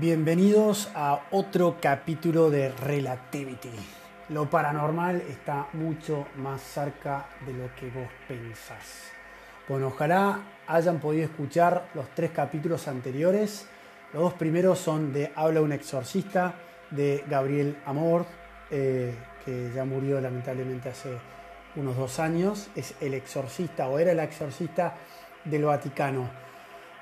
Bienvenidos 0.00 0.90
a 0.94 1.26
otro 1.30 1.76
capítulo 1.78 2.48
de 2.48 2.70
Relativity. 2.70 3.68
Lo 4.30 4.48
paranormal 4.48 5.20
está 5.28 5.68
mucho 5.74 6.26
más 6.36 6.62
cerca 6.62 7.26
de 7.44 7.52
lo 7.52 7.74
que 7.74 7.90
vos 7.90 8.08
pensás. 8.26 9.10
Bueno, 9.68 9.88
ojalá 9.88 10.40
hayan 10.66 11.00
podido 11.00 11.24
escuchar 11.24 11.90
los 11.92 12.08
tres 12.14 12.30
capítulos 12.30 12.88
anteriores. 12.88 13.68
Los 14.14 14.22
dos 14.22 14.32
primeros 14.32 14.78
son 14.78 15.12
de 15.12 15.32
Habla 15.36 15.60
un 15.60 15.72
exorcista 15.72 16.54
de 16.90 17.22
Gabriel 17.28 17.76
Amor, 17.84 18.24
eh, 18.70 19.14
que 19.44 19.70
ya 19.74 19.84
murió 19.84 20.18
lamentablemente 20.18 20.88
hace 20.88 21.10
unos 21.76 21.94
dos 21.98 22.18
años. 22.20 22.70
Es 22.74 22.94
el 23.02 23.12
exorcista 23.12 23.86
o 23.86 23.98
era 23.98 24.12
el 24.12 24.20
exorcista 24.20 24.94
del 25.44 25.66
Vaticano. 25.66 26.49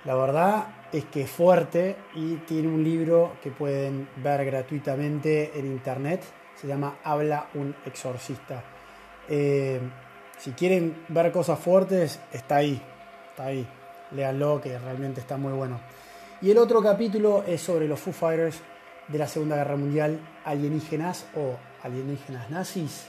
La 0.05 0.15
verdad 0.15 0.66
es 0.93 1.05
que 1.07 1.23
es 1.23 1.30
fuerte 1.30 1.97
y 2.15 2.37
tiene 2.37 2.69
un 2.69 2.83
libro 2.83 3.33
que 3.43 3.51
pueden 3.51 4.09
ver 4.16 4.45
gratuitamente 4.45 5.59
en 5.59 5.66
internet. 5.66 6.23
Se 6.55 6.66
llama 6.66 6.98
Habla 7.05 7.48
un 7.55 7.75
exorcista. 7.84 8.62
Eh, 9.29 9.80
si 10.39 10.53
quieren 10.53 11.05
ver 11.09 11.33
cosas 11.33 11.59
fuertes, 11.59 12.20
está 12.33 12.56
ahí. 12.56 12.80
Está 13.30 13.47
ahí. 13.47 13.66
Léanlo 14.12 14.61
que 14.61 14.79
realmente 14.79 15.20
está 15.20 15.37
muy 15.37 15.53
bueno. 15.53 15.80
Y 16.41 16.51
el 16.51 16.59
otro 16.59 16.80
capítulo 16.80 17.42
es 17.47 17.61
sobre 17.61 17.89
los 17.89 17.98
Foo 17.98 18.12
Fighters 18.12 18.61
de 19.09 19.19
la 19.19 19.27
Segunda 19.27 19.56
Guerra 19.56 19.77
Mundial, 19.77 20.20
alienígenas 20.45 21.27
o 21.34 21.56
alienígenas 21.83 22.48
nazis. 22.51 23.09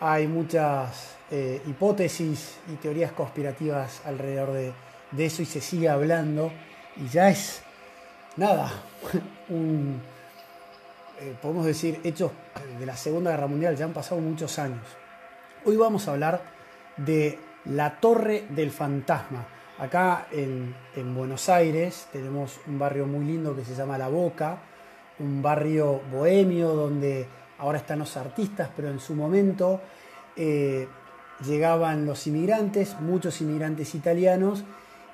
Hay 0.00 0.26
muchas 0.26 1.16
eh, 1.30 1.62
hipótesis 1.66 2.58
y 2.72 2.76
teorías 2.76 3.12
conspirativas 3.12 4.02
alrededor 4.04 4.52
de 4.52 4.72
de 5.10 5.26
eso 5.26 5.42
y 5.42 5.46
se 5.46 5.60
sigue 5.60 5.88
hablando 5.88 6.52
y 6.96 7.08
ya 7.08 7.30
es 7.30 7.62
nada, 8.36 8.70
un, 9.48 10.00
eh, 11.20 11.34
podemos 11.40 11.66
decir, 11.66 12.00
hechos 12.04 12.32
de 12.78 12.86
la 12.86 12.96
Segunda 12.96 13.30
Guerra 13.30 13.46
Mundial, 13.46 13.76
ya 13.76 13.84
han 13.84 13.92
pasado 13.92 14.20
muchos 14.20 14.58
años. 14.58 14.84
Hoy 15.64 15.76
vamos 15.76 16.08
a 16.08 16.12
hablar 16.12 16.42
de 16.96 17.38
la 17.66 18.00
Torre 18.00 18.44
del 18.48 18.70
Fantasma. 18.70 19.46
Acá 19.78 20.26
en, 20.30 20.74
en 20.96 21.14
Buenos 21.14 21.48
Aires 21.48 22.08
tenemos 22.12 22.60
un 22.66 22.78
barrio 22.78 23.06
muy 23.06 23.24
lindo 23.24 23.54
que 23.56 23.64
se 23.64 23.74
llama 23.74 23.98
La 23.98 24.08
Boca, 24.08 24.58
un 25.18 25.42
barrio 25.42 26.00
bohemio 26.10 26.74
donde 26.74 27.26
ahora 27.58 27.78
están 27.78 27.98
los 27.98 28.16
artistas, 28.16 28.70
pero 28.74 28.88
en 28.88 29.00
su 29.00 29.14
momento 29.14 29.80
eh, 30.36 30.88
llegaban 31.44 32.06
los 32.06 32.26
inmigrantes, 32.26 32.98
muchos 33.00 33.40
inmigrantes 33.40 33.94
italianos, 33.94 34.64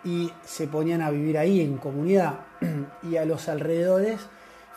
y 0.06 0.32
se 0.44 0.68
ponían 0.68 1.02
a 1.02 1.10
vivir 1.10 1.36
ahí 1.36 1.60
en 1.60 1.78
comunidad 1.78 2.34
y 3.02 3.16
a 3.16 3.24
los 3.24 3.48
alrededores, 3.48 4.20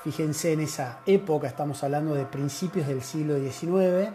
fíjense 0.03 0.53
en 0.53 0.61
esa 0.61 1.01
época, 1.05 1.47
estamos 1.47 1.83
hablando 1.83 2.15
de 2.15 2.25
principios 2.25 2.87
del 2.87 3.03
siglo 3.03 3.37
XIX, 3.37 4.09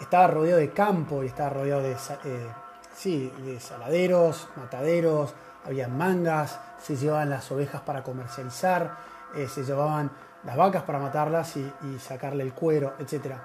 estaba 0.00 0.26
rodeado 0.26 0.58
de 0.58 0.70
campo 0.70 1.22
y 1.22 1.28
estaba 1.28 1.50
rodeado 1.50 1.82
de, 1.82 1.92
eh, 1.92 2.48
sí, 2.92 3.32
de 3.44 3.60
saladeros, 3.60 4.48
mataderos, 4.56 5.34
había 5.64 5.86
mangas, 5.86 6.58
se 6.82 6.96
llevaban 6.96 7.30
las 7.30 7.48
ovejas 7.52 7.82
para 7.82 8.02
comercializar, 8.02 8.96
eh, 9.36 9.46
se 9.46 9.62
llevaban 9.62 10.10
las 10.42 10.56
vacas 10.56 10.82
para 10.82 10.98
matarlas 10.98 11.56
y, 11.58 11.72
sacarle 12.00 12.42
el 12.42 12.54
cuero, 12.54 12.94
etc. 12.98 13.36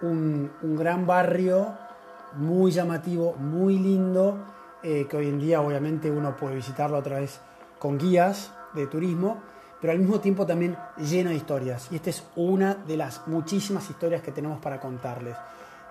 Un, 0.00 0.50
un 0.62 0.76
gran 0.76 1.06
barrio 1.06 1.74
muy 2.36 2.70
llamativo, 2.70 3.34
muy 3.34 3.78
lindo, 3.78 4.38
eh, 4.82 5.06
que 5.08 5.16
hoy 5.16 5.28
en 5.28 5.38
día 5.38 5.60
obviamente 5.60 6.10
uno 6.10 6.36
puede 6.36 6.56
visitarlo 6.56 6.98
otra 6.98 7.18
vez 7.18 7.40
con 7.78 7.98
guías 7.98 8.52
de 8.74 8.86
turismo, 8.86 9.42
pero 9.80 9.92
al 9.92 9.98
mismo 9.98 10.20
tiempo 10.20 10.46
también 10.46 10.76
lleno 10.98 11.30
de 11.30 11.36
historias. 11.36 11.88
Y 11.90 11.96
esta 11.96 12.10
es 12.10 12.24
una 12.36 12.74
de 12.74 12.96
las 12.96 13.26
muchísimas 13.26 13.88
historias 13.90 14.22
que 14.22 14.32
tenemos 14.32 14.60
para 14.60 14.80
contarles. 14.80 15.36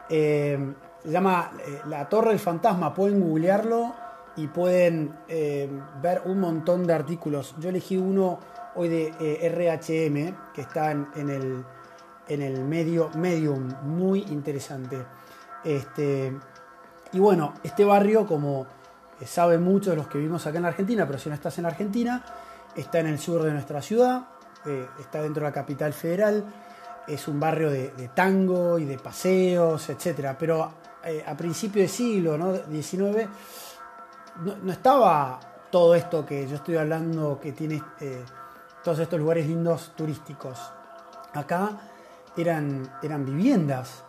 Eh, 0.09 0.73
se 1.03 1.11
llama 1.11 1.51
eh, 1.59 1.81
La 1.87 2.07
Torre 2.07 2.29
del 2.29 2.39
Fantasma, 2.39 2.93
pueden 2.93 3.19
googlearlo 3.21 3.93
y 4.35 4.47
pueden 4.47 5.15
ver 5.99 6.21
un 6.25 6.39
montón 6.39 6.85
de 6.85 6.93
artículos. 6.93 7.55
Yo 7.57 7.69
elegí 7.69 7.97
uno 7.97 8.37
hoy 8.75 8.87
de 8.87 9.09
RHM, 9.49 10.53
que 10.53 10.61
está 10.61 10.91
en, 10.91 11.07
el, 11.15 11.65
en 12.27 12.41
el 12.43 12.63
medio 12.63 13.09
Medium, 13.15 13.67
muy 13.81 14.19
interesante. 14.29 15.03
Este, 15.63 16.31
y 17.13 17.19
bueno, 17.19 17.53
este 17.63 17.85
barrio, 17.85 18.25
como 18.25 18.67
saben 19.25 19.63
muchos 19.63 19.91
de 19.91 19.95
los 19.95 20.07
que 20.07 20.17
vivimos 20.17 20.45
acá 20.45 20.57
en 20.57 20.65
Argentina, 20.65 21.05
pero 21.05 21.17
si 21.19 21.29
no 21.29 21.35
estás 21.35 21.57
en 21.57 21.65
Argentina, 21.65 22.23
está 22.75 22.99
en 22.99 23.07
el 23.07 23.19
sur 23.19 23.43
de 23.43 23.51
nuestra 23.51 23.81
ciudad, 23.81 24.27
eh, 24.65 24.87
está 24.99 25.21
dentro 25.21 25.41
de 25.41 25.49
la 25.49 25.53
capital 25.53 25.93
federal, 25.93 26.43
es 27.07 27.27
un 27.27 27.39
barrio 27.39 27.69
de, 27.69 28.11
tango 28.13 28.77
y 28.77 28.85
de 28.85 28.99
paseos, 28.99 29.89
etc. 29.89 30.35
Pero 30.37 30.73
eh, 31.03 31.23
a 31.25 31.35
principios 31.35 31.89
de 31.89 31.95
siglo 31.95 32.37
¿no? 32.37 32.53
XIX 32.53 33.27
no, 34.43 34.71
estaba 34.71 35.39
todo 35.71 35.95
esto 35.95 36.25
que 36.25 36.47
yo 36.47 36.57
estoy 36.57 36.75
hablando, 36.75 37.39
que 37.39 37.53
tiene 37.53 37.81
eh, 37.99 38.23
todos 38.83 38.99
estos 38.99 39.19
lugares 39.19 39.47
lindos 39.47 39.93
turísticos. 39.95 40.59
Acá 41.33 41.71
eran, 42.35 42.89
eran 43.01 43.25
viviendas 43.25 44.03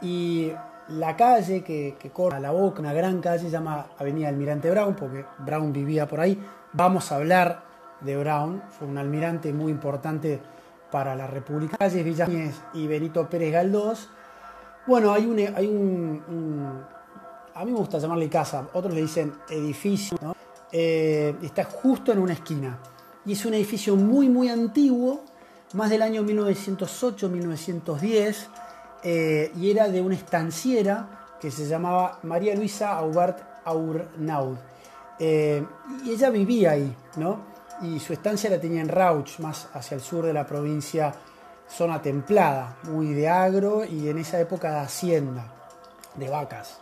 y 0.00 0.52
la 0.88 1.16
calle 1.16 1.62
que, 1.62 1.96
que 1.98 2.10
corre 2.10 2.36
a 2.36 2.40
la 2.40 2.50
boca, 2.50 2.80
una 2.80 2.92
gran 2.92 3.20
calle, 3.20 3.44
se 3.44 3.50
llama 3.50 3.86
Avenida 3.98 4.28
Almirante 4.28 4.70
Brown, 4.70 4.94
porque 4.94 5.24
Brown 5.38 5.72
vivía 5.72 6.06
por 6.08 6.20
ahí. 6.20 6.38
Vamos 6.72 7.12
a 7.12 7.16
hablar 7.16 7.62
de 8.00 8.16
Brown, 8.16 8.62
fue 8.70 8.86
un 8.86 8.96
almirante 8.98 9.52
muy 9.52 9.72
importante 9.72 10.40
para 10.90 11.14
la 11.14 11.26
República. 11.26 11.76
Calles 11.76 12.02
Villañez 12.04 12.54
y 12.74 12.86
Benito 12.86 13.28
Pérez 13.28 13.52
Galdós. 13.52 14.08
Bueno, 14.86 15.12
hay 15.12 15.26
un, 15.26 15.38
hay 15.38 15.66
un, 15.66 16.82
a 17.54 17.64
mí 17.64 17.72
me 17.72 17.78
gusta 17.78 17.98
llamarle 17.98 18.28
casa, 18.28 18.68
otros 18.72 18.94
le 18.94 19.00
dicen 19.02 19.34
edificio, 19.50 20.16
eh, 20.72 21.34
está 21.42 21.64
justo 21.64 22.12
en 22.12 22.20
una 22.20 22.34
esquina. 22.34 22.78
Y 23.26 23.32
es 23.32 23.44
un 23.44 23.54
edificio 23.54 23.96
muy, 23.96 24.28
muy 24.30 24.48
antiguo, 24.48 25.24
más 25.74 25.90
del 25.90 26.02
año 26.02 26.22
1908-1910 26.22 28.46
eh, 29.02 29.52
y 29.56 29.70
era 29.70 29.88
de 29.88 30.00
una 30.00 30.14
estanciera 30.14 31.36
que 31.40 31.50
se 31.50 31.66
llamaba 31.66 32.18
María 32.22 32.54
Luisa 32.54 32.96
Aubert 32.96 33.40
Aurnaud. 33.64 34.56
Eh, 35.18 35.64
y 36.04 36.10
ella 36.10 36.30
vivía 36.30 36.72
ahí, 36.72 36.94
¿no? 37.16 37.40
Y 37.82 38.00
su 38.00 38.12
estancia 38.12 38.50
la 38.50 38.60
tenía 38.60 38.80
en 38.80 38.88
Rauch, 38.88 39.38
más 39.38 39.68
hacia 39.72 39.94
el 39.94 40.00
sur 40.00 40.24
de 40.24 40.32
la 40.32 40.46
provincia, 40.46 41.14
zona 41.68 42.00
templada, 42.00 42.76
muy 42.84 43.12
de 43.14 43.28
agro 43.28 43.84
y 43.84 44.08
en 44.08 44.18
esa 44.18 44.40
época 44.40 44.70
de 44.70 44.78
hacienda, 44.80 45.52
de 46.16 46.28
vacas. 46.28 46.80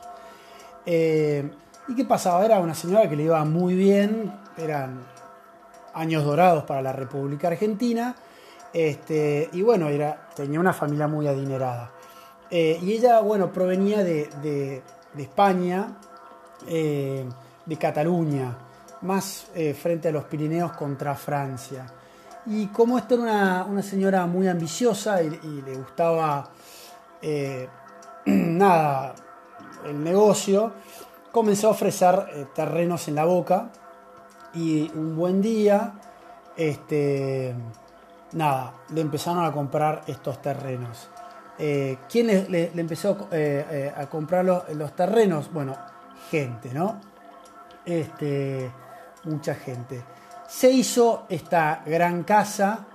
Eh, 0.87 1.51
¿Y 1.89 1.95
qué 1.95 2.05
pasaba? 2.05 2.45
Era 2.45 2.61
una 2.61 2.75
señora 2.75 3.09
que 3.09 3.17
le 3.17 3.25
iba 3.25 3.45
muy 3.45 3.75
bien, 3.75 4.33
eran 4.57 5.05
años 5.95 6.25
dorados 6.25 6.65
para 6.65 6.83
la 6.83 6.93
República 6.93 7.49
Argentina, 7.49 8.15
este, 8.73 9.49
y 9.53 9.63
bueno, 9.63 9.89
era, 9.89 10.29
tenía 10.35 10.61
una 10.61 10.73
familia 10.73 11.09
muy 11.09 11.27
adinerada. 11.27 11.93
Eh, 12.51 12.79
y 12.83 12.93
ella, 12.93 13.21
bueno, 13.21 13.53
provenía 13.53 14.05
de, 14.05 14.83
España, 15.17 15.97
eh, 16.69 17.25
de 17.65 17.77
Cataluña, 17.77 18.57
más 19.03 19.49
eh, 19.55 19.75
frente 19.75 20.09
a 20.09 20.13
los 20.13 20.25
Pirineos 20.25 20.73
contra 20.73 21.15
Francia. 21.15 21.87
Y 22.47 22.69
como 22.69 22.99
esta 22.99 23.15
era 23.15 23.67
una, 23.69 23.83
señora 23.83 24.27
muy 24.27 24.47
ambiciosa 24.47 25.23
y, 25.23 25.63
le 25.63 25.75
gustaba, 25.77 26.49
nada, 28.27 29.15
el 29.85 30.05
negocio, 30.05 30.73
comenzó 31.33 31.69
a 31.69 31.71
ofrecer 31.71 32.49
terrenos 32.55 33.09
en 33.09 33.17
la 33.17 33.25
boca 33.25 33.71
y 34.55 34.91
un 34.95 35.17
buen 35.17 35.43
día, 35.43 35.95
este, 36.57 37.55
nada, 38.33 38.75
le 38.91 39.01
empezaron 39.01 39.45
a 39.45 39.51
comprar 39.51 40.03
estos 40.07 40.41
terrenos. 40.41 41.09
Eh, 41.59 41.99
¿Quién 42.11 42.27
le, 42.51 42.71
empezó 42.75 43.29
eh, 43.33 43.65
eh, 43.71 43.93
a 43.97 44.07
comprar 44.07 44.45
los, 44.45 44.95
terrenos? 44.95 45.53
Bueno, 45.53 45.77
gente, 46.31 46.73
¿no? 46.73 47.01
Este, 47.85 48.71
mucha 49.25 49.55
gente. 49.55 50.03
Se 50.49 50.71
hizo 50.71 51.25
esta 51.29 51.83
gran 51.87 52.25
casa 52.25 52.87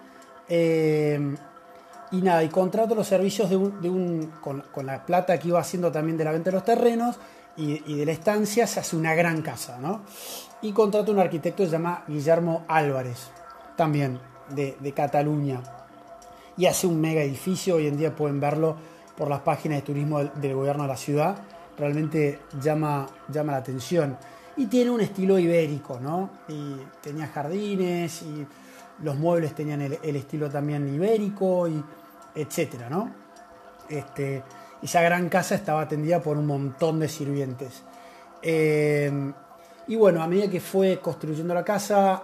y 0.47 2.21
nada, 2.21 2.43
y 2.43 2.49
contrató 2.49 2.93
los 2.93 3.07
servicios 3.07 3.49
de 3.49 3.55
un, 3.55 4.33
con, 4.41 4.85
la 4.85 5.05
plata 5.05 5.39
que 5.39 5.47
iba 5.47 5.59
haciendo 5.59 5.91
también 5.91 6.17
de 6.17 6.25
la 6.25 6.31
venta 6.31 6.49
de 6.49 6.55
los 6.55 6.65
terrenos 6.65 7.17
y, 7.55 7.95
de 7.95 8.05
la 8.05 8.11
estancia, 8.11 8.67
se 8.67 8.81
hace 8.81 8.97
una 8.97 9.15
gran 9.15 9.41
casa, 9.41 9.77
¿no? 9.79 10.01
Y 10.61 10.73
contrató 10.73 11.13
un 11.13 11.19
arquitecto 11.19 11.63
que 11.63 11.69
se 11.69 11.71
llama 11.73 12.03
Guillermo 12.07 12.65
Álvarez, 12.67 13.31
también 13.77 14.19
de 14.49 14.93
Cataluña 14.93 15.61
y 16.57 16.65
hace 16.65 16.87
un 16.87 16.99
mega 16.99 17.21
edificio. 17.21 17.75
Hoy 17.75 17.87
en 17.87 17.97
día 17.97 18.15
pueden 18.15 18.39
verlo 18.39 18.75
por 19.17 19.29
las 19.29 19.41
páginas 19.41 19.79
de 19.79 19.81
turismo 19.83 20.23
del, 20.23 20.55
gobierno 20.55 20.83
de 20.83 20.89
la 20.89 20.97
ciudad. 20.97 21.37
Realmente 21.77 22.39
llama, 22.61 23.07
llama 23.29 23.53
la 23.53 23.59
atención. 23.59 24.17
Y 24.57 24.67
tiene 24.67 24.91
un 24.91 25.01
estilo 25.01 25.39
ibérico, 25.39 25.99
¿no? 25.99 26.29
Y 26.47 26.75
tenía 27.01 27.27
jardines 27.27 28.21
y 28.21 28.45
los 29.03 29.15
muebles 29.17 29.55
tenían 29.55 29.81
el, 29.81 30.15
estilo 30.15 30.49
también 30.49 30.93
ibérico, 30.93 31.67
y 31.67 31.83
etcétera, 32.35 32.89
¿no? 32.89 33.11
Este, 33.89 34.43
esa 34.81 35.01
gran 35.01 35.29
casa 35.29 35.55
estaba 35.55 35.81
atendida 35.81 36.21
por 36.21 36.37
un 36.37 36.45
montón 36.45 36.99
de 36.99 37.07
sirvientes. 37.07 37.83
Eh, 38.41 39.31
y 39.87 39.95
bueno, 39.95 40.21
a 40.21 40.27
medida 40.27 40.49
que 40.49 40.59
fue 40.59 40.99
construyendo 40.99 41.53
la 41.53 41.63
casa, 41.63 42.23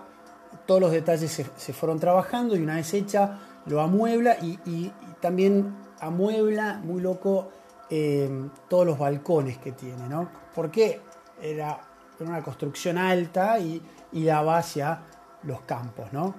todos 0.65 0.81
los 0.81 0.91
detalles 0.91 1.45
se, 1.55 1.73
fueron 1.73 1.99
trabajando 1.99 2.55
y 2.55 2.61
una 2.61 2.75
vez 2.75 2.93
hecha 2.93 3.39
lo 3.67 3.81
amuebla 3.81 4.37
y, 4.41 4.91
también 5.21 5.75
amuebla, 5.99 6.79
muy 6.83 7.01
loco, 7.01 7.49
eh, 7.89 8.29
todos 8.69 8.85
los 8.85 8.99
balcones 8.99 9.57
que 9.57 9.71
tiene, 9.71 10.07
¿no? 10.07 10.29
Porque 10.53 11.01
era, 11.41 11.79
una 12.19 12.41
construcción 12.43 12.97
alta 12.97 13.59
y, 13.59 13.81
daba 14.11 14.57
hacia 14.57 15.01
los 15.43 15.61
campos, 15.61 16.11
¿no? 16.11 16.33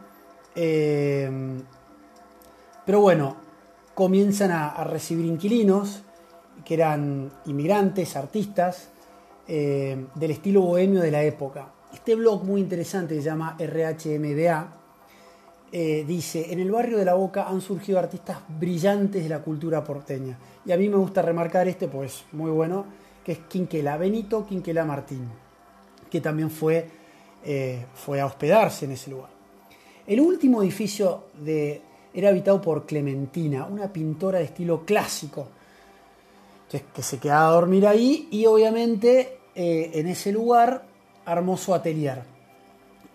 Eh, 0.55 1.31
pero 2.89 3.01
bueno, 3.01 3.37
comienzan 3.95 4.51
a, 4.51 4.83
recibir 4.85 5.27
inquilinos 5.27 6.03
que 6.65 6.73
eran 6.73 7.31
inmigrantes, 7.45 8.17
artistas, 8.17 8.89
eh, 9.47 10.07
del 10.15 10.31
estilo 10.31 10.63
bohemio 10.63 11.01
de 11.01 11.11
la 11.11 11.23
época. 11.23 11.69
Este 11.93 12.15
blog 12.15 12.45
muy 12.45 12.61
interesante 12.61 13.17
se 13.17 13.23
llama 13.23 13.59
RHMBA. 13.59 14.78
Eh, 15.71 16.05
dice, 16.07 16.51
en 16.51 16.61
el 16.61 16.71
barrio 16.71 16.97
de 16.97 17.05
La 17.05 17.15
Boca 17.15 17.47
han 17.47 17.61
surgido 17.61 17.99
artistas 17.99 18.39
brillantes 18.49 19.23
de 19.23 19.29
la 19.29 19.41
cultura 19.41 19.85
porteña. 19.85 20.39
Y 20.65 20.73
a 20.73 20.77
mí 20.77 20.89
me 20.89 20.97
gusta 20.97 21.21
remarcar 21.21 21.69
este, 21.69 21.89
pues 21.89 22.25
muy 22.33 22.51
bueno, 22.51 22.87
que 23.23 23.33
es 23.33 23.39
Quinquela, 23.41 23.97
Benito 23.99 24.47
Quinquela 24.47 24.85
Martín, 24.85 25.29
que 26.11 26.21
también 26.21 26.51
fue, 26.51 26.89
eh, 27.45 27.85
fue 27.95 28.21
a 28.21 28.27
hospedarse 28.27 28.87
en 28.87 28.93
ese 28.93 29.11
lugar. 29.11 29.31
El 30.07 30.21
último 30.21 30.63
edificio 30.63 31.25
de, 31.39 31.83
era 32.15 32.31
habitado 32.31 32.63
por 32.63 32.87
Clementina, 32.87 33.67
una 33.67 33.93
pintora 33.93 34.39
de 34.39 34.45
estilo 34.45 34.87
clásico, 34.87 35.49
que 36.95 37.03
se 37.03 37.19
quedaba 37.19 37.49
a 37.49 37.53
dormir 37.53 37.87
ahí 37.87 38.29
y 38.31 38.45
obviamente 38.45 39.39
eh, 39.55 39.91
en 39.95 40.07
ese 40.07 40.33
lugar 40.33 40.85
armó 41.25 41.57
su 41.57 41.75
atelier, 41.75 42.23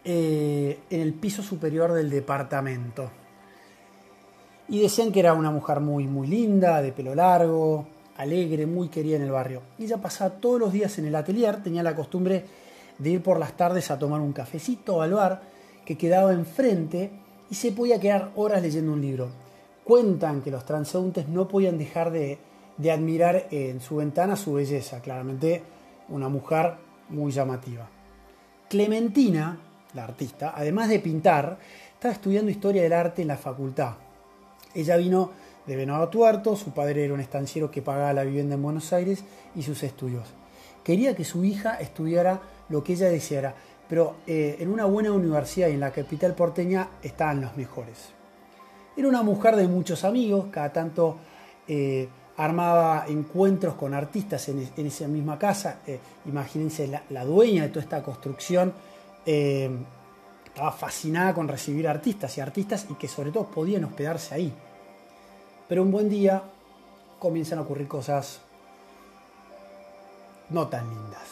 eh, 0.06 0.80
en 0.90 1.02
el 1.02 1.14
piso 1.14 1.42
superior 1.42 1.94
del 1.94 2.10
departamento. 2.10 3.10
Y 4.68 4.82
decían 4.82 5.12
que 5.12 5.20
era 5.20 5.34
una 5.34 5.52
mujer 5.52 5.80
muy, 5.80 6.08
muy 6.08 6.28
linda, 6.28 6.82
de 6.82 6.92
pelo 6.92 7.16
largo, 7.16 7.88
alegre, 8.18 8.66
muy 8.66 8.90
querida 8.90 9.18
en 9.18 9.24
el 9.24 9.32
barrio. 9.32 9.62
Ella 9.80 9.98
pasaba 9.98 10.36
todos 10.36 10.60
los 10.60 10.74
días 10.74 10.98
en 11.00 11.06
el 11.06 11.16
atelier, 11.16 11.62
tenía 11.64 11.84
la 11.84 11.96
costumbre 11.96 12.46
de 12.98 13.10
ir 13.10 13.24
por 13.24 13.40
las 13.40 13.54
tardes 13.54 13.92
a 13.92 14.00
tomar 14.00 14.22
un 14.22 14.34
cafecito 14.34 15.02
al 15.02 15.14
bar 15.14 15.42
que 15.86 15.98
quedaba 15.98 16.32
enfrente 16.32 17.12
y 17.50 17.56
se 17.56 17.72
podía 17.72 18.00
quedar 18.00 18.32
horas 18.36 18.62
leyendo 18.62 18.94
un 18.94 19.02
libro. 19.02 19.30
Cuentan 19.84 20.42
que 20.42 20.52
los 20.52 20.66
transeúntes 20.66 21.28
no 21.28 21.48
podían 21.48 21.78
dejar 21.78 22.12
de, 22.12 22.38
de 22.78 22.92
admirar 22.92 23.48
en 23.52 23.82
su 23.82 23.98
ventana 23.98 24.36
su 24.36 24.54
belleza, 24.54 25.02
claramente 25.02 25.62
una 26.10 26.30
mujer 26.30 26.76
muy 27.10 27.32
llamativa. 27.32 27.90
Clementina, 28.70 29.60
la 29.94 30.04
artista, 30.04 30.54
además 30.56 30.90
de 30.90 31.00
pintar, 31.00 31.58
estaba 31.94 32.14
estudiando 32.14 32.52
historia 32.52 32.84
del 32.84 32.94
arte 32.94 33.22
en 33.22 33.28
la 33.28 33.38
facultad. 33.38 33.94
Ella 34.74 34.98
vino 34.98 35.32
de 35.66 35.76
Venado 35.76 36.10
Tuerto, 36.10 36.56
su 36.56 36.72
padre 36.72 37.06
era 37.06 37.14
un 37.14 37.20
estanciero 37.20 37.72
que 37.72 37.82
pagaba 37.82 38.14
la 38.14 38.24
vivienda 38.24 38.56
en 38.56 38.64
Buenos 38.64 38.92
Aires 38.92 39.24
y 39.56 39.64
sus 39.64 39.84
estudios. 39.84 40.28
Quería 40.84 41.16
que 41.16 41.24
su 41.24 41.46
hija 41.46 41.76
estudiara 41.76 42.42
lo 42.70 42.84
que 42.84 42.94
ella 42.94 43.10
deseara, 43.10 43.56
pero 43.88 44.16
eh, 44.28 44.58
en 44.60 44.70
una 44.70 44.86
buena 44.86 45.12
universidad 45.12 45.70
y 45.70 45.74
en 45.74 45.80
la 45.80 45.92
capital 45.92 46.34
porteña 46.34 46.90
estaban 47.02 47.42
los 47.42 47.56
mejores. 47.56 48.10
Era 48.96 49.08
una 49.08 49.24
mujer 49.24 49.56
de 49.56 49.68
muchos 49.68 50.04
amigos, 50.04 50.48
cada 50.52 50.72
tanto 50.72 51.18
eh, 51.68 52.08
armaba 52.38 53.06
encuentros 53.08 53.76
con 53.76 53.94
artistas 53.94 54.50
en, 54.50 54.70
esa 54.76 55.08
misma 55.08 55.38
casa. 55.40 55.80
Eh, 55.88 56.00
imagínense, 56.26 56.88
la, 57.10 57.26
dueña 57.26 57.64
de 57.64 57.70
toda 57.70 57.82
esta 57.82 58.04
construcción 58.04 58.74
eh, 59.26 59.70
estaba 60.46 60.72
fascinada 60.72 61.34
con 61.34 61.48
recibir 61.48 61.88
artistas 61.88 62.38
y 62.38 62.42
artistas 62.42 62.86
y 62.90 62.96
que 62.96 63.08
sobre 63.08 63.32
todo 63.32 63.46
podían 63.46 63.84
hospedarse 63.86 64.36
ahí. 64.36 64.54
Pero 65.68 65.84
un 65.84 65.92
buen 65.92 66.10
día 66.10 66.44
comienzan 67.20 67.60
a 67.60 67.62
ocurrir 67.62 67.88
cosas 67.88 68.42
no 70.50 70.68
tan 70.68 70.90
lindas. 70.90 71.28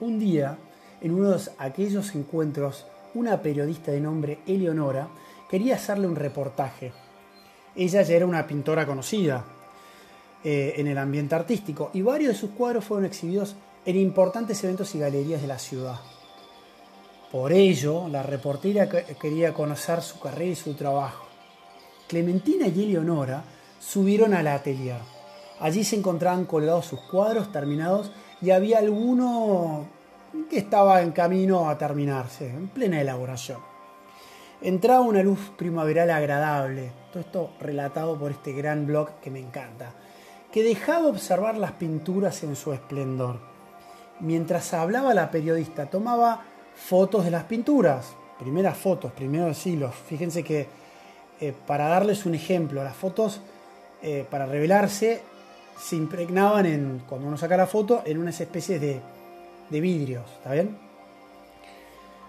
Un 0.00 0.18
día, 0.18 0.56
en 1.00 1.12
uno 1.12 1.32
de 1.32 1.42
aquellos 1.58 2.14
encuentros, 2.14 2.86
una 3.14 3.42
periodista 3.42 3.92
de 3.92 4.00
nombre 4.00 4.38
Eleonora 4.46 5.08
quería 5.50 5.76
hacerle 5.76 6.06
un 6.06 6.16
reportaje. 6.16 6.92
Ella 7.74 8.02
ya 8.02 8.14
era 8.14 8.26
una 8.26 8.46
pintora 8.46 8.86
conocida, 8.86 9.44
eh, 10.48 10.74
en 10.80 10.86
el 10.86 10.96
ambiente 10.96 11.34
artístico 11.34 11.90
y 11.92 12.02
varios 12.02 12.34
de 12.34 12.38
sus 12.38 12.50
cuadros 12.50 12.84
fueron 12.84 13.04
exhibidos 13.04 13.56
en 13.84 13.96
importantes 13.96 14.62
eventos 14.62 14.94
y 14.94 15.00
galerías 15.00 15.42
de 15.42 15.48
la 15.48 15.58
ciudad. 15.58 15.96
Por 17.30 17.52
ello, 17.52 18.08
la 18.08 18.22
reportera 18.22 18.88
quería 18.88 19.52
conocer 19.52 20.02
su 20.02 20.18
carrera 20.20 20.52
y 20.52 20.56
su 20.56 20.74
trabajo. 20.74 21.26
Clementina 22.08 22.66
y 22.68 22.84
Eleonora 22.84 23.42
subieron 23.80 24.32
al 24.34 24.46
atelier. 24.46 25.00
Allí 25.60 25.84
se 25.84 25.96
encontraban 25.96 26.44
colgados 26.44 26.86
sus 26.86 27.00
cuadros 27.00 27.50
terminados 27.50 28.12
y 28.40 28.50
había 28.50 28.78
alguno 28.78 29.86
que 30.50 30.58
estaba 30.58 31.02
en 31.02 31.12
camino 31.12 31.68
a 31.68 31.78
terminarse, 31.78 32.48
en 32.48 32.68
plena 32.68 33.00
elaboración. 33.00 33.60
Entraba 34.60 35.00
una 35.00 35.22
luz 35.22 35.52
primaveral 35.56 36.10
agradable, 36.10 36.92
todo 37.12 37.20
esto 37.20 37.50
relatado 37.60 38.18
por 38.18 38.30
este 38.30 38.52
gran 38.52 38.86
blog 38.86 39.20
que 39.20 39.30
me 39.30 39.40
encanta 39.40 39.92
que 40.56 40.62
dejaba 40.62 41.08
observar 41.08 41.58
las 41.58 41.72
pinturas 41.72 42.42
en 42.42 42.56
su 42.56 42.72
esplendor. 42.72 43.40
Mientras 44.20 44.72
hablaba 44.72 45.12
la 45.12 45.30
periodista, 45.30 45.84
tomaba 45.84 46.44
fotos 46.76 47.24
de 47.24 47.30
las 47.30 47.44
pinturas, 47.44 48.14
primeras 48.38 48.76
fotos, 48.76 49.12
primeros 49.12 49.56
siglos. 49.58 49.94
Fíjense 49.94 50.44
que 50.44 50.68
eh, 51.40 51.52
para 51.66 51.88
darles 51.88 52.24
un 52.26 52.34
ejemplo, 52.34 52.84
las 52.84 52.96
fotos 52.96 53.40
eh, 54.02 54.24
para 54.30 54.46
revelarse 54.46 55.20
se 55.78 55.96
impregnaban 55.96 56.66
en, 56.66 57.02
cuando 57.08 57.26
uno 57.26 57.36
saca 57.36 57.56
la 57.56 57.66
foto, 57.66 58.02
en 58.06 58.18
unas 58.18 58.40
especies 58.40 58.80
de, 58.80 59.00
de 59.68 59.80
vidrios, 59.80 60.24
¿está 60.38 60.52
bien? 60.52 60.78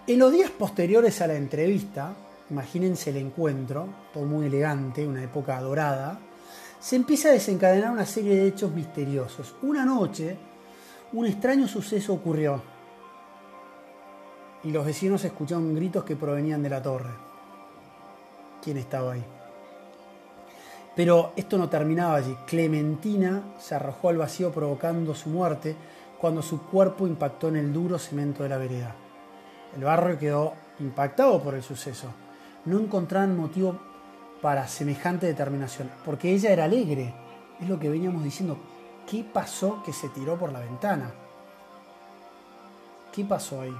En 0.06 0.18
los 0.18 0.32
días 0.32 0.50
posteriores 0.50 1.20
a 1.20 1.26
la 1.26 1.34
entrevista, 1.34 2.14
imagínense 2.50 3.10
el 3.10 3.18
encuentro, 3.18 3.88
todo 4.12 4.24
muy 4.24 4.46
elegante, 4.46 5.06
una 5.06 5.22
época 5.22 5.60
dorada, 5.60 6.18
se 6.80 6.96
empieza 6.96 7.28
a 7.28 7.32
desencadenar 7.32 7.90
una 7.90 8.06
serie 8.06 8.36
de 8.36 8.48
hechos 8.48 8.72
misteriosos. 8.72 9.54
Una 9.62 9.84
noche, 9.84 10.36
un 11.12 11.26
extraño 11.26 11.66
suceso 11.66 12.14
ocurrió 12.14 12.62
y 14.64 14.70
los 14.70 14.84
vecinos 14.84 15.24
escucharon 15.24 15.74
gritos 15.74 16.04
que 16.04 16.16
provenían 16.16 16.62
de 16.62 16.70
la 16.70 16.82
torre. 16.82 17.10
¿Quién 18.62 18.76
estaba 18.76 19.12
ahí? 19.12 19.24
Pero 20.96 21.32
esto 21.36 21.56
no 21.58 21.68
terminaba 21.68 22.16
allí. 22.16 22.36
Clementina 22.46 23.54
se 23.60 23.76
arrojó 23.76 24.08
al 24.08 24.16
vacío 24.16 24.50
provocando 24.50 25.14
su 25.14 25.28
muerte 25.28 25.76
cuando 26.18 26.42
su 26.42 26.62
cuerpo 26.62 27.06
impactó 27.06 27.48
en 27.48 27.56
el 27.56 27.72
duro 27.72 27.98
cemento 27.98 28.42
de 28.42 28.48
la 28.48 28.56
vereda. 28.56 28.96
El 29.76 29.84
barrio 29.84 30.18
quedó 30.18 30.54
impactado 30.80 31.40
por 31.40 31.54
el 31.54 31.62
suceso. 31.62 32.08
No 32.64 32.80
encontraban 32.80 33.36
motivo 33.36 33.78
para 34.42 34.66
semejante 34.66 35.26
determinación, 35.26 35.90
porque 36.04 36.32
ella 36.32 36.50
era 36.50 36.64
alegre. 36.64 37.14
Es 37.60 37.68
lo 37.68 37.78
que 37.78 37.88
veníamos 37.88 38.24
diciendo. 38.24 38.58
¿Qué 39.08 39.24
pasó 39.24 39.82
que 39.84 39.92
se 39.92 40.08
tiró 40.08 40.36
por 40.36 40.52
la 40.52 40.60
ventana? 40.60 41.12
¿Qué 43.12 43.24
pasó 43.24 43.60
ahí? 43.60 43.74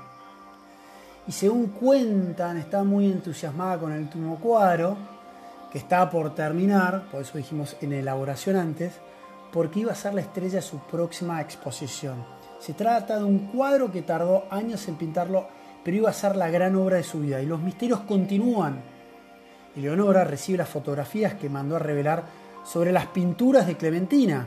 Y 1.28 1.32
según 1.32 1.68
cuentan, 1.68 2.56
está 2.56 2.82
muy 2.82 3.06
entusiasmada 3.06 3.78
con 3.78 3.92
el 3.92 4.00
último 4.00 4.36
cuadro, 4.40 4.96
que 5.70 5.78
estaba 5.78 6.10
por 6.10 6.34
terminar, 6.34 7.04
por 7.10 7.20
eso 7.20 7.36
dijimos 7.38 7.76
en 7.82 7.92
elaboración 7.92 8.56
antes, 8.56 8.94
porque 9.52 9.80
iba 9.80 9.92
a 9.92 9.94
ser 9.94 10.14
la 10.14 10.22
estrella 10.22 10.56
de 10.56 10.62
su 10.62 10.78
próxima 10.78 11.40
exposición. 11.40 12.24
Se 12.58 12.72
trata 12.72 13.18
de 13.18 13.24
un 13.24 13.48
cuadro 13.48 13.92
que 13.92 14.02
tardó 14.02 14.46
años 14.50 14.88
en 14.88 14.96
pintarlo, 14.96 15.46
pero 15.84 15.96
iba 15.96 16.10
a 16.10 16.14
ser 16.14 16.34
la 16.34 16.50
gran 16.50 16.74
obra 16.74 16.96
de 16.96 17.02
su 17.04 17.20
vida. 17.20 17.40
Y 17.40 17.46
los 17.46 17.60
misterios 17.60 18.00
continúan 18.00 18.82
Leonora 19.78 20.24
recibe 20.24 20.58
las 20.58 20.68
fotografías 20.68 21.34
que 21.34 21.48
mandó 21.48 21.76
a 21.76 21.80
revelar 21.80 22.24
sobre 22.64 22.92
las 22.92 23.06
pinturas 23.06 23.66
de 23.66 23.76
Clementina. 23.76 24.46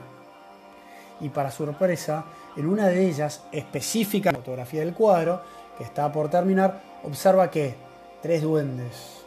Y 1.22 1.30
para 1.30 1.52
sorpresa, 1.52 2.26
en 2.58 2.68
una 2.68 2.88
de 2.88 3.08
ellas, 3.08 3.44
específica 3.52 4.32
fotografía 4.32 4.82
del 4.82 4.94
cuadro, 4.94 5.42
está 5.82 6.12
por 6.12 6.30
terminar, 6.30 6.82
observa 7.04 7.50
que 7.50 7.76
tres 8.22 8.42
duendes. 8.42 9.24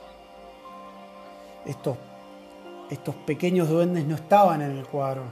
Estos, 1.66 1.96
estos 2.90 3.14
pequeños 3.14 3.68
duendes 3.68 4.04
no 4.04 4.14
estaban 4.14 4.62
en 4.62 4.73
el 4.73 4.87
cuadro. 4.87 5.23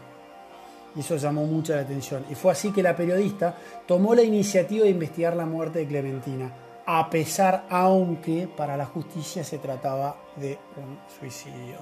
Y 0.94 1.00
eso 1.00 1.16
llamó 1.16 1.46
mucha 1.46 1.76
la 1.76 1.82
atención. 1.82 2.24
Y 2.30 2.34
fue 2.34 2.52
así 2.52 2.72
que 2.72 2.82
la 2.82 2.94
periodista 2.94 3.54
tomó 3.86 4.14
la 4.14 4.22
iniciativa 4.22 4.84
de 4.84 4.90
investigar 4.90 5.34
la 5.34 5.46
muerte 5.46 5.80
de 5.80 5.86
Clementina. 5.86 6.52
a 6.84 7.08
pesar, 7.08 7.64
aunque 7.70 8.48
para 8.48 8.76
la 8.76 8.86
justicia 8.86 9.44
se 9.44 9.58
trataba 9.58 10.16
de 10.34 10.58
un 10.76 10.98
suicidio. 11.18 11.76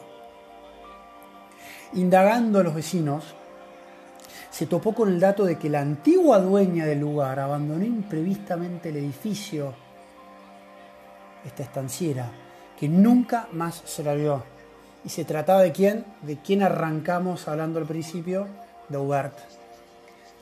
Indagando 1.95 2.61
a 2.61 2.63
los 2.63 2.75
vecinos, 2.75 3.35
se 4.51 4.67
topó 4.67 4.93
con 4.95 5.09
el 5.09 5.21
dato 5.21 5.45
de 5.45 5.59
que 5.59 5.71
la 5.71 5.81
antigua 5.81 6.39
dueña 6.41 6.85
del 6.85 7.01
lugar 7.01 7.39
abandonó 7.39 7.85
imprevistamente 7.85 8.89
el 8.89 8.97
edificio, 8.97 9.73
esta 11.45 11.63
estanciera, 11.63 12.31
que 12.79 12.89
nunca 12.89 13.49
más 13.53 13.83
se 13.85 14.03
la 14.03 14.15
vio. 14.15 14.43
Y 15.05 15.09
se 15.09 15.25
trataba 15.25 15.63
de 15.63 15.73
quién? 15.73 16.05
De 16.23 16.39
quién 16.39 16.63
arrancamos 16.63 17.49
hablando 17.49 17.79
al 17.79 17.87
principio, 17.87 18.49
de 18.89 18.99
Hubert. 18.99 19.39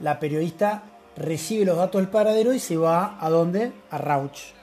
La 0.01 0.19
periodista 0.19 0.83
recibe 1.17 1.67
los 1.67 1.77
datos 1.77 2.01
del 2.01 2.11
paradero 2.11 2.53
y 2.53 2.59
se 2.59 2.77
va 2.77 3.19
a 3.21 3.29
dónde? 3.29 3.73
A 3.91 3.99
Rauch. 3.99 4.55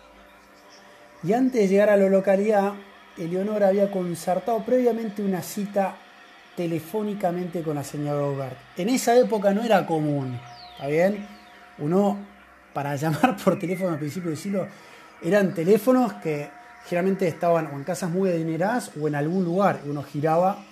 Y 1.24 1.34
antes 1.34 1.62
de 1.62 1.68
llegar 1.68 1.90
a 1.90 1.98
la 1.98 2.10
localidad, 2.10 2.74
Eleonora 3.18 3.70
había 3.70 3.92
concertado 3.92 4.64
previamente 4.64 5.22
una 5.24 5.42
cita 5.42 5.96
telefónicamente 6.56 7.62
con 7.62 7.76
la 7.76 7.84
señora 7.84 8.26
Hubert. 8.26 8.58
En 8.78 8.90
esa 8.90 9.16
época 9.18 9.54
no 9.54 9.64
era 9.64 9.86
común, 9.86 10.40
¿está 10.74 10.88
bien? 10.88 11.28
Uno, 11.78 12.18
para 12.74 12.96
llamar 12.96 13.38
por 13.38 13.60
teléfono 13.60 13.92
al 13.92 14.00
principio 14.00 14.30
del 14.30 14.40
siglo, 14.40 14.68
eran 15.22 15.54
teléfonos 15.54 16.14
que 16.14 16.50
generalmente 16.88 17.28
estaban 17.28 17.68
o 17.68 17.72
en 17.72 17.84
casas 17.84 18.10
muy 18.10 18.30
adineradas 18.30 18.92
o 19.00 19.08
en 19.08 19.16
algún 19.16 19.44
lugar. 19.44 19.82
Uno 19.86 20.04
giraba 20.04 20.64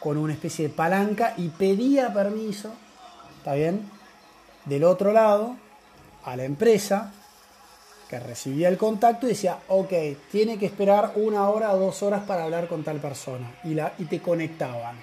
con 0.00 0.16
una 0.16 0.32
especie 0.32 0.68
de 0.68 0.74
palanca 0.74 1.34
y 1.36 1.48
pedía 1.48 2.12
permiso, 2.12 2.72
¿está 3.38 3.54
bien? 3.54 3.88
Del 4.64 4.84
otro 4.84 5.12
lado, 5.12 5.56
a 6.24 6.36
la 6.36 6.44
empresa 6.44 7.12
que 8.08 8.18
recibía 8.20 8.68
el 8.68 8.76
contacto 8.76 9.26
y 9.26 9.30
decía, 9.30 9.58
ok, 9.68 9.92
tiene 10.30 10.58
que 10.58 10.66
esperar 10.66 11.12
una 11.16 11.48
hora 11.48 11.72
o 11.72 11.78
dos 11.78 12.02
horas 12.02 12.22
para 12.24 12.44
hablar 12.44 12.68
con 12.68 12.84
tal 12.84 12.98
persona. 12.98 13.50
Y, 13.64 13.74
la, 13.74 13.94
y 13.98 14.04
te 14.04 14.20
conectaban. 14.20 14.96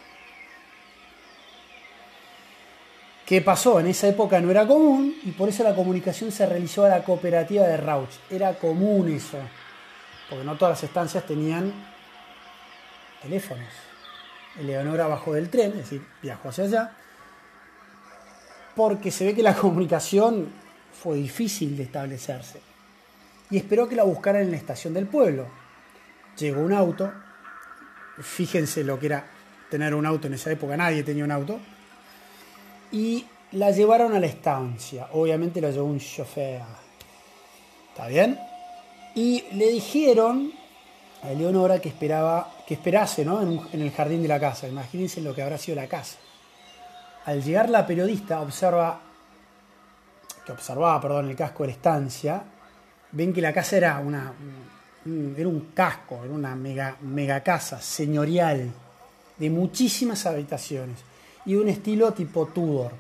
¿Qué 3.30 3.42
pasó? 3.42 3.80
En 3.80 3.86
esa 3.86 4.08
época 4.08 4.42
no 4.42 4.50
era 4.50 4.66
común 4.66 5.16
y 5.22 5.30
por 5.34 5.50
eso 5.50 5.64
la 5.64 5.76
comunicación 5.76 6.32
se 6.32 6.48
realizó 6.48 6.86
a 6.86 6.90
la 6.90 7.04
cooperativa 7.04 7.68
de 7.68 7.78
Rauch. 7.78 8.10
Era 8.28 8.58
común 8.58 9.08
eso, 9.08 9.38
porque 10.28 10.44
no 10.44 10.58
todas 10.58 10.82
las 10.82 10.84
estancias 10.84 11.28
tenían 11.28 11.72
teléfonos. 13.22 13.68
Eleonora 14.60 15.06
bajó 15.06 15.34
del 15.34 15.48
tren, 15.52 15.74
es 15.74 15.78
decir, 15.78 16.02
viajó 16.24 16.50
hacia 16.50 16.64
allá, 16.64 16.92
porque 18.76 19.12
se 19.12 19.26
ve 19.26 19.36
que 19.36 19.44
la 19.44 19.54
comunicación 19.62 20.52
fue 20.92 21.18
difícil 21.18 21.78
de 21.78 21.84
establecerse. 21.84 22.60
Y 23.52 23.58
esperó 23.58 23.88
que 23.88 23.96
la 23.96 24.06
buscaran 24.06 24.42
en 24.42 24.50
la 24.50 24.58
estación 24.58 24.96
del 24.96 25.06
pueblo. 25.06 25.46
Llegó 26.36 26.62
un 26.62 26.74
auto, 26.74 27.14
fíjense 28.20 28.84
lo 28.84 29.00
que 29.00 29.06
era 29.06 29.28
tener 29.70 29.94
un 29.94 30.08
auto 30.08 30.26
en 30.26 30.34
esa 30.34 30.52
época, 30.52 30.76
nadie 30.76 31.04
tenía 31.04 31.24
un 31.24 31.32
auto 31.32 31.60
y 32.92 33.26
la 33.54 33.72
llevaron 33.72 34.14
a 34.14 34.20
la 34.20 34.28
estancia. 34.28 35.10
Obviamente 35.14 35.62
la 35.62 35.72
llevó 35.72 35.86
un 35.86 36.00
chofer. 36.00 36.62
¿Está 37.90 38.08
bien? 38.08 38.40
Y 39.16 39.44
le 39.54 39.72
dijeron 39.72 40.52
a 41.24 41.32
Eleonora 41.32 41.80
que 41.80 41.90
esperaba 41.90 42.54
que 42.66 42.76
esperase 42.76 43.26
¿no? 43.26 43.42
en, 43.42 43.60
en, 43.74 43.82
el 43.82 43.92
jardín 43.92 44.22
de 44.22 44.28
la 44.28 44.40
casa. 44.40 44.68
Imagínense 44.68 45.22
lo 45.22 45.34
que 45.34 45.42
habrá 45.42 45.58
sido 45.58 45.76
la 45.76 45.88
casa. 45.88 46.18
Al 47.26 47.44
llegar 47.44 47.70
la 47.70 47.86
periodista 47.86 48.42
observa 48.42 49.02
que 50.46 50.52
observaba, 50.52 51.02
perdón, 51.02 51.30
el 51.30 51.36
casco 51.36 51.64
de 51.64 51.68
la 51.68 51.74
estancia, 51.74 52.44
ven 53.12 53.34
que 53.34 53.42
la 53.42 53.54
casa 53.54 53.78
era 53.78 54.00
una 54.00 54.34
era 55.38 55.48
un 55.48 55.72
casco, 55.74 56.24
era 56.24 56.34
una 56.34 56.56
mega, 56.56 56.98
mega 57.02 57.42
casa 57.42 57.82
señorial 57.82 58.70
de 59.38 59.50
muchísimas 59.50 60.26
habitaciones 60.26 61.09
y 61.46 61.56
un 61.56 61.70
estilo 61.70 62.14
tipo 62.14 62.46
Tudor. 62.48 62.92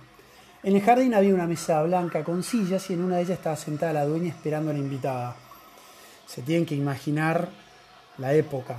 En 0.62 0.75
el 0.75 0.81
jardín 0.81 1.13
había 1.13 1.34
una 1.34 1.48
mesa 1.48 1.81
blanca 1.84 2.24
con 2.24 2.43
sillas 2.43 2.89
y 2.89 2.93
en 2.93 3.03
una 3.03 3.15
de 3.15 3.22
ellas 3.24 3.38
estaba 3.38 3.55
sentada 3.55 3.93
la 3.93 4.05
dueña 4.05 4.29
esperando 4.29 4.72
a 4.72 4.74
la 4.74 4.79
invitada. 4.79 5.36
Se 6.27 6.41
tienen 6.41 6.65
que 6.65 6.75
imaginar 6.75 7.50
la 8.17 8.34
época, 8.34 8.75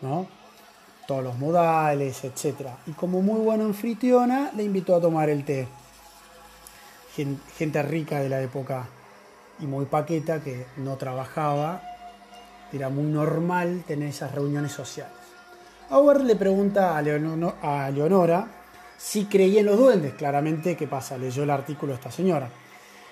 ¿no? 0.00 0.26
Todos 1.06 1.24
los 1.24 1.36
modales, 1.36 2.22
etc. 2.24 2.68
Y 2.86 2.92
como 2.92 3.22
muy 3.22 3.40
buena 3.40 3.64
anfitriona, 3.64 4.52
le 4.54 4.62
invitó 4.62 4.94
a 4.94 5.00
tomar 5.00 5.28
el 5.28 5.44
té. 5.44 5.66
Gente 7.56 7.82
rica 7.82 8.20
de 8.20 8.28
la 8.28 8.40
época 8.40 8.86
y 9.58 9.66
muy 9.66 9.86
paqueta 9.86 10.40
que 10.40 10.66
no 10.76 10.96
trabajaba. 10.96 11.82
Era 12.72 12.88
muy 12.88 13.04
normal 13.04 13.82
tener 13.86 14.08
esas 14.08 14.32
reuniones 14.32 14.72
sociales. 14.72 15.21
Howard 15.94 16.22
le 16.22 16.36
pregunta 16.36 16.96
a, 16.96 17.02
Leonora 17.02 18.48
si 18.96 19.26
creía 19.26 19.60
en 19.60 19.66
los 19.66 19.78
duendes. 19.78 20.14
Claramente, 20.14 20.74
¿qué 20.74 20.86
pasa? 20.86 21.18
Leyó 21.18 21.42
el 21.42 21.50
artículo 21.50 21.92
esta 21.92 22.10
señora. 22.10 22.48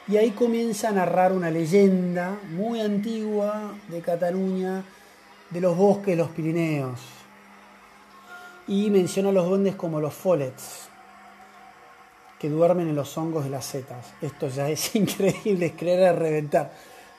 Y 0.08 0.16
ahí 0.16 0.30
comienza 0.30 0.88
a 0.88 0.92
narrar 0.92 1.34
una 1.34 1.50
leyenda 1.50 2.38
muy 2.52 2.80
antigua 2.80 3.75
de 3.88 4.00
Cataluña, 4.00 4.82
de 5.50 5.60
los 5.60 5.76
bosques 5.76 6.06
de 6.06 6.16
los 6.16 6.30
Pirineos. 6.30 7.00
Y 8.66 8.88
menciona 8.88 9.28
a 9.28 9.32
los 9.32 9.46
duendes 9.46 9.75
como 9.75 10.00
los 10.00 10.14
follets, 10.14 10.88
que 12.38 12.49
duermen 12.49 12.88
en 12.88 12.96
los 12.96 13.14
hongos 13.18 13.44
de 13.44 13.50
las 13.50 13.66
setas. 13.66 14.06
Esto 14.22 14.49
ya 14.49 14.70
es 14.70 14.94
increíble, 14.96 15.66
es 15.66 15.72
creer 15.72 16.04
a 16.04 16.12
reventar. 16.14 16.72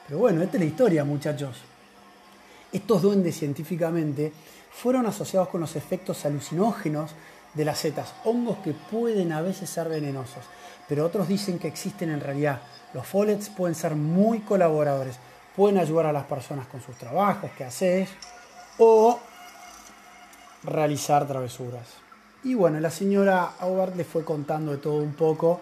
Pero 0.07 0.17
bueno, 0.17 0.41
esta 0.41 0.57
es 0.57 0.63
la 0.63 0.69
historia, 0.69 1.05
muchachos. 1.05 1.61
Estos 2.71 3.01
duendes 3.01 3.37
científicamente 3.37 4.31
fueron 4.71 5.05
asociados 5.05 5.49
con 5.49 5.61
los 5.61 5.75
efectos 5.75 6.25
alucinógenos 6.25 7.11
de 7.53 7.65
las 7.65 7.79
setas, 7.79 8.13
hongos 8.23 8.59
que 8.59 8.73
pueden 8.73 9.33
a 9.33 9.41
veces 9.41 9.69
ser 9.69 9.89
venenosos, 9.89 10.45
pero 10.87 11.05
otros 11.05 11.27
dicen 11.27 11.59
que 11.59 11.67
existen 11.67 12.09
en 12.09 12.21
realidad. 12.21 12.61
Los 12.93 13.05
follets 13.05 13.49
pueden 13.49 13.75
ser 13.75 13.95
muy 13.95 14.39
colaboradores, 14.39 15.17
pueden 15.55 15.77
ayudar 15.77 16.05
a 16.05 16.13
las 16.13 16.25
personas 16.25 16.67
con 16.67 16.81
sus 16.81 16.95
trabajos, 16.95 17.51
que 17.57 17.65
haces, 17.65 18.09
o 18.77 19.19
realizar 20.63 21.27
travesuras. 21.27 21.87
Y 22.43 22.53
bueno, 22.53 22.79
la 22.79 22.89
señora 22.89 23.51
Howard 23.61 23.95
le 23.95 24.03
fue 24.03 24.23
contando 24.23 24.71
de 24.71 24.77
todo 24.77 24.95
un 24.95 25.13
poco 25.13 25.59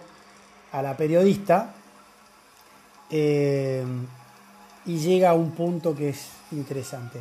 a 0.72 0.80
la 0.80 0.96
periodista 0.96 1.74
eh, 3.10 3.84
y 4.86 4.98
llega 4.98 5.30
a 5.30 5.34
un 5.34 5.52
punto 5.52 5.94
que 5.94 6.10
es 6.10 6.30
interesante 6.52 7.20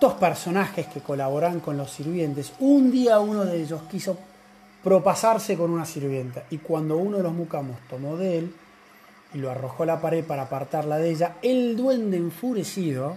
estos 0.00 0.14
personajes 0.14 0.86
que 0.86 1.00
colaboran 1.00 1.60
con 1.60 1.76
los 1.76 1.90
sirvientes, 1.90 2.52
un 2.60 2.90
día 2.90 3.18
uno 3.18 3.44
de 3.44 3.60
ellos 3.60 3.82
quiso 3.90 4.16
propasarse 4.82 5.56
con 5.56 5.70
una 5.70 5.84
sirvienta 5.84 6.44
y 6.50 6.58
cuando 6.58 6.96
uno 6.96 7.18
de 7.18 7.22
los 7.22 7.34
mucamos 7.34 7.76
tomó 7.88 8.16
de 8.16 8.38
él 8.38 8.54
y 9.34 9.38
lo 9.38 9.50
arrojó 9.50 9.82
a 9.82 9.86
la 9.86 10.00
pared 10.00 10.24
para 10.24 10.42
apartarla 10.42 10.96
de 10.96 11.10
ella, 11.10 11.36
el 11.42 11.76
duende 11.76 12.16
enfurecido 12.16 13.16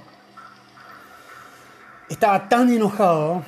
estaba 2.09 2.49
tan 2.49 2.69
enojado 2.69 3.43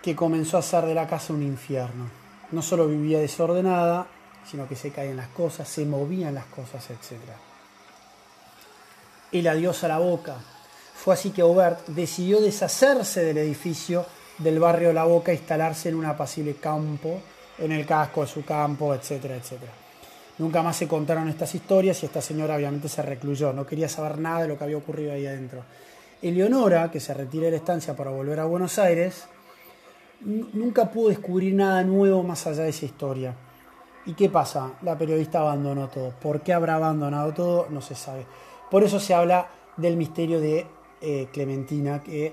que 0.00 0.16
comenzó 0.16 0.56
a 0.56 0.60
hacer 0.60 0.86
de 0.86 0.94
la 0.94 1.06
casa 1.06 1.32
un 1.32 1.42
infierno. 1.42 2.06
No 2.50 2.62
solo 2.62 2.88
vivía 2.88 3.18
desordenada, 3.18 4.06
sino 4.50 4.66
que 4.66 4.76
se 4.76 4.90
caían 4.90 5.16
las 5.16 5.28
cosas, 5.28 5.68
se 5.68 5.84
movían 5.84 6.34
las 6.34 6.46
cosas, 6.46 6.88
etc. 6.90 7.20
El 9.34 9.48
adiós 9.48 9.82
a 9.82 9.88
la 9.88 9.98
boca, 9.98 10.36
fue 10.94 11.12
así 11.12 11.30
que 11.30 11.42
Aubert 11.42 11.88
decidió 11.88 12.40
deshacerse 12.40 13.24
del 13.24 13.38
edificio 13.38 14.06
del 14.38 14.60
barrio 14.60 14.92
La 14.92 15.02
Boca 15.02 15.32
e 15.32 15.34
instalarse 15.34 15.88
en 15.88 15.96
un 15.96 16.06
apacible 16.06 16.54
campo, 16.54 17.20
en 17.58 17.72
el 17.72 17.84
casco 17.84 18.20
de 18.20 18.28
su 18.28 18.44
campo, 18.44 18.94
etcétera, 18.94 19.34
etcétera. 19.34 19.72
Nunca 20.38 20.62
más 20.62 20.76
se 20.76 20.86
contaron 20.86 21.28
estas 21.28 21.52
historias 21.52 22.00
y 22.00 22.06
esta 22.06 22.20
señora 22.20 22.54
obviamente 22.54 22.88
se 22.88 23.02
recluyó, 23.02 23.52
no 23.52 23.66
quería 23.66 23.88
saber 23.88 24.18
nada 24.18 24.42
de 24.42 24.48
lo 24.48 24.56
que 24.56 24.62
había 24.62 24.76
ocurrido 24.76 25.12
ahí 25.12 25.26
adentro. 25.26 25.64
Eleonora, 26.22 26.88
que 26.92 27.00
se 27.00 27.12
retira 27.12 27.46
de 27.46 27.50
la 27.50 27.56
estancia 27.56 27.96
para 27.96 28.12
volver 28.12 28.38
a 28.38 28.44
Buenos 28.44 28.78
Aires, 28.78 29.24
nunca 30.20 30.88
pudo 30.92 31.08
descubrir 31.08 31.54
nada 31.54 31.82
nuevo 31.82 32.22
más 32.22 32.46
allá 32.46 32.62
de 32.62 32.68
esa 32.68 32.84
historia. 32.84 33.34
¿Y 34.06 34.12
qué 34.12 34.28
pasa? 34.28 34.74
La 34.82 34.96
periodista 34.96 35.40
abandonó 35.40 35.88
todo. 35.88 36.10
¿Por 36.22 36.40
qué 36.42 36.52
habrá 36.52 36.76
abandonado 36.76 37.34
todo? 37.34 37.66
No 37.70 37.80
se 37.80 37.96
sabe. 37.96 38.26
Por 38.74 38.82
eso 38.82 38.98
se 38.98 39.14
habla 39.14 39.46
del 39.76 39.96
misterio 39.96 40.40
de 40.40 40.66
eh, 41.00 41.28
Clementina, 41.32 42.02
que 42.02 42.32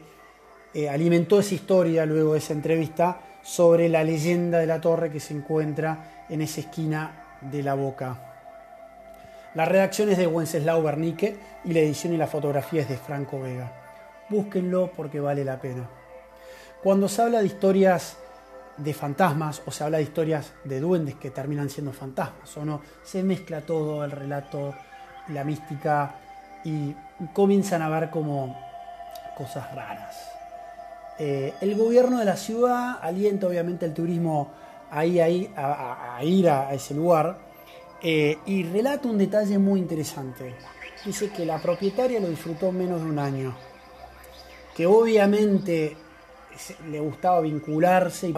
eh, 0.74 0.90
alimentó 0.90 1.40
esa 1.40 1.54
historia 1.54 2.04
luego 2.08 2.34
de 2.34 2.40
esa 2.40 2.54
entrevista 2.54 3.22
sobre 3.44 3.88
la 3.90 4.04
leyenda 4.04 4.58
de 4.58 4.66
la 4.66 4.82
torre 4.82 5.12
que 5.12 5.20
se 5.20 5.36
encuentra 5.36 6.26
en 6.30 6.42
esa 6.42 6.62
esquina 6.62 7.38
de 7.42 7.62
la 7.62 7.76
boca. 7.76 8.34
La 9.54 9.66
redacción 9.66 10.10
es 10.10 10.18
de 10.18 10.26
Wenceslao 10.26 10.82
Bernique 10.82 11.38
y 11.64 11.74
la 11.74 11.82
edición 11.82 12.14
y 12.14 12.18
la 12.18 12.26
fotografía 12.26 12.82
es 12.82 12.90
de 12.90 12.98
Franco 12.98 13.40
Vega. 13.40 13.72
Búsquenlo 14.28 14.92
porque 14.98 15.20
vale 15.20 15.46
la 15.46 15.62
pena. 15.62 15.88
Cuando 16.82 17.08
se 17.08 17.22
habla 17.22 17.42
de 17.42 17.46
historias 17.46 18.18
de 18.78 18.96
fantasmas 18.96 19.62
o 19.68 19.70
se 19.70 19.84
habla 19.84 20.00
de 20.00 20.06
historias 20.06 20.54
de 20.64 20.80
duendes 20.80 21.14
que 21.18 21.30
terminan 21.30 21.70
siendo 21.70 21.94
fantasmas 21.94 22.58
o 22.58 22.66
no, 22.66 22.82
se 23.04 23.22
mezcla 23.22 23.62
todo 23.62 24.04
el 24.04 24.10
relato, 24.10 24.74
la 25.28 25.44
mística 25.44 26.16
y 26.64 26.96
comienzan 27.34 27.82
a 27.82 27.90
ver 27.90 28.10
como 28.10 28.56
cosas 29.38 29.74
raras. 29.74 30.32
Eh, 31.20 31.54
el 31.62 31.76
gobierno 31.76 32.20
de 32.20 32.26
la 32.26 32.36
ciudad 32.36 32.98
alienta 33.02 33.48
obviamente 33.48 33.86
el 33.86 33.94
turismo 33.94 34.50
a, 34.90 35.06
ir 35.06 35.52
a, 35.56 36.74
ese 36.74 36.94
lugar 36.94 37.38
eh, 38.02 38.38
y 38.46 38.64
relata 38.64 39.08
un 39.08 39.18
detalle 39.18 39.58
muy 39.58 39.80
interesante. 39.80 40.56
Dice 41.06 41.30
que 41.30 41.46
la 41.46 41.60
propietaria 41.60 42.20
lo 42.20 42.28
disfrutó 42.28 42.72
menos 42.72 43.02
de 43.02 43.10
un 43.10 43.20
año, 43.20 43.56
que 44.76 44.86
obviamente 44.86 45.96
le 46.90 47.00
gustaba 47.00 47.42
vincularse 47.42 48.30
y, 48.30 48.36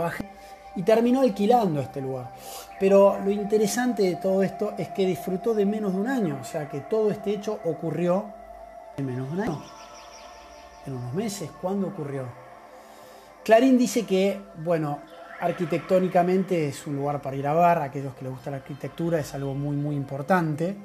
y 0.76 0.84
terminó 0.84 1.22
alquilando 1.22 1.82
este 1.82 2.02
lugar. 2.02 2.34
Pero 2.80 3.20
lo 3.24 3.32
interesante 3.32 4.04
de 4.04 4.16
todo 4.16 4.44
esto 4.44 4.74
es 4.78 4.90
que 4.90 5.06
disfrutó 5.06 5.54
de 5.54 5.66
menos 5.66 5.94
de 5.94 6.00
un 6.00 6.08
año, 6.08 6.40
o 6.42 6.44
sea 6.44 6.70
que 6.70 6.82
todo 6.82 7.12
este 7.12 7.32
hecho 7.32 7.60
ocurrió 7.66 8.26
en 8.98 9.06
menos 9.06 9.28
de 9.30 9.34
un 9.34 9.42
año, 9.42 9.64
en 10.86 10.94
unos 10.94 11.14
meses. 11.14 11.50
¿Cuándo 11.62 11.88
ocurrió? 11.88 12.26
Clarín 13.44 13.78
dice 13.78 14.06
que, 14.06 14.40
bueno, 14.64 15.00
arquitectónicamente 15.40 16.70
es 16.70 16.88
un 16.88 16.96
lugar 16.96 17.22
para 17.22 17.36
ir 17.36 17.46
a 17.46 17.52
a 17.52 17.84
aquellos 17.84 18.16
que 18.16 18.24
les 18.24 18.32
gusta 18.32 18.52
la 18.52 18.58
arquitectura 18.58 19.20
es 19.20 19.34
algo 19.34 19.54
muy, 19.54 19.76
muy 19.76 19.96
importante, 19.96 20.76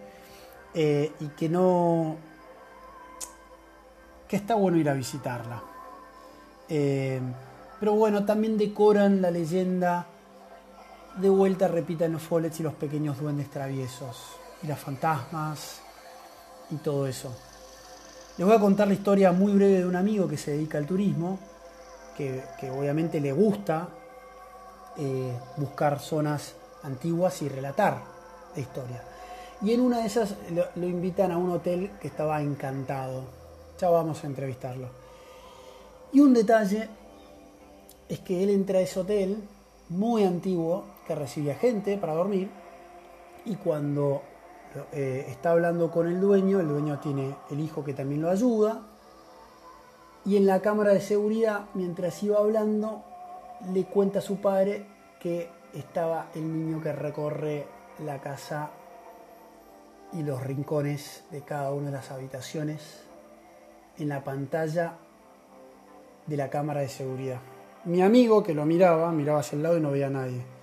eh, 0.75 1.13
y 1.21 1.29
que 1.29 1.49
no. 1.49 2.17
que 4.27 4.37
está 4.37 4.55
bueno 4.55 4.77
ir 4.77 4.89
a 4.91 4.95
visitarla. 4.95 5.63
Eh, 6.69 7.21
pero 7.81 7.95
bueno, 7.95 8.25
también 8.25 8.59
decoran 8.59 9.23
la 9.23 9.31
leyenda, 9.31 10.07
de 11.21 11.29
vuelta 11.29 11.69
repiten 11.69 12.13
los 12.13 12.23
follets 12.23 12.61
y 12.61 12.63
los 12.63 12.75
pequeños 12.75 13.21
duendes 13.21 13.51
traviesos, 13.51 14.17
y 14.63 14.67
las 14.67 14.79
fantasmas, 14.79 15.81
y 16.71 16.77
todo 16.77 17.07
eso. 17.07 17.35
Les 18.37 18.47
voy 18.47 18.57
a 18.57 18.61
contar 18.61 18.87
la 18.89 18.95
historia 18.95 19.33
muy 19.33 19.53
breve 19.53 19.79
de 19.79 19.87
un 19.87 19.97
amigo 19.97 20.29
que 20.29 20.37
se 20.37 20.53
dedica 20.53 20.79
al 20.79 20.87
turismo 20.87 21.39
que, 22.17 22.71
obviamente 22.71 23.21
le 23.21 23.33
gusta 23.33 23.89
eh, 24.97 25.33
buscar 25.57 26.01
zonas 26.01 26.55
antiguas 26.83 27.41
y 27.43 27.49
relatar 27.49 27.99
la 28.55 28.61
historia. 28.61 29.03
Y 29.63 29.73
en 29.73 29.81
una 29.81 29.99
de 30.01 30.07
esas 30.07 30.35
lo, 30.51 30.87
invitan 30.87 31.33
a 31.33 31.39
un 31.39 31.51
hotel 31.51 31.93
que 32.01 32.09
estaba 32.09 32.41
encantado. 32.43 33.25
Ya 33.81 33.89
vamos 33.91 34.23
a 34.25 34.27
entrevistarlo. 34.27 34.89
Y 36.13 36.21
un 36.21 36.35
detalle 36.35 36.89
es 38.09 38.21
que 38.21 38.43
él 38.43 38.51
entra 38.51 38.79
a 38.79 38.83
ese 38.83 39.01
hotel 39.01 39.43
muy 39.89 40.25
antiguo 40.25 40.85
recibía 41.15 41.55
gente 41.55 41.99
para 41.99 42.15
dormir 42.15 42.51
y 43.45 43.57
cuando 43.57 44.23
eh, 44.93 45.27
está 45.29 45.53
hablando 45.53 45.91
con 45.91 46.07
el 46.07 46.21
dueño, 46.21 46.61
el 46.61 46.69
dueño 46.69 46.99
tiene 47.01 47.35
el 47.51 47.61
hijo 47.61 47.85
que 47.85 47.95
también 47.95 48.23
lo 48.23 48.31
ayuda 48.31 48.83
y 50.25 50.37
en 50.37 50.47
la 50.47 50.61
cámara 50.61 50.93
de 50.93 51.01
seguridad, 51.01 51.67
mientras 51.75 52.23
iba 52.23 52.39
hablando, 52.39 53.03
le 53.73 53.85
cuenta 53.85 54.19
a 54.19 54.23
su 54.23 54.43
padre 54.43 54.87
que 55.21 55.49
estaba 55.73 56.27
el 56.35 56.53
niño 56.53 56.83
que 56.83 56.93
recorre 56.93 57.67
la 58.05 58.21
casa 58.21 58.71
y 60.13 60.23
los 60.23 60.43
rincones 60.43 61.25
de 61.31 61.43
cada 61.43 61.73
una 61.73 61.87
de 61.87 61.93
las 61.93 62.11
habitaciones 62.11 63.05
en 63.99 64.09
la 64.09 64.23
pantalla 64.23 64.95
de 66.27 66.37
la 66.37 66.51
cámara 66.51 66.81
de 66.81 66.89
seguridad. 66.89 67.41
Mi 67.85 68.03
amigo 68.03 68.43
que 68.43 68.55
lo 68.55 68.67
miraba, 68.67 69.11
miraba 69.13 69.41
hacia 69.41 69.57
el 69.57 69.63
lado 69.63 69.79
y 69.79 69.81
no 69.81 69.91
veía 69.91 70.09
a 70.09 70.11
nadie. 70.11 70.58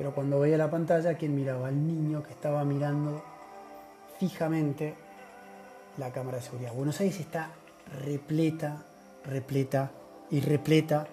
Pero 0.00 0.14
cuando 0.14 0.40
veía 0.40 0.56
la 0.56 0.70
pantalla, 0.70 1.12
¿quién 1.12 1.34
miraba? 1.34 1.68
Al 1.68 1.86
niño 1.86 2.22
que 2.22 2.32
estaba 2.32 2.64
mirando 2.64 3.22
fijamente 4.18 4.94
la 5.98 6.10
cámara 6.10 6.38
de 6.38 6.42
seguridad. 6.42 6.72
Buenos 6.72 6.98
Aires 7.00 7.20
está 7.20 7.50
repleta, 8.02 8.82
repleta 9.26 9.90
y 10.30 10.40
repleta 10.40 11.06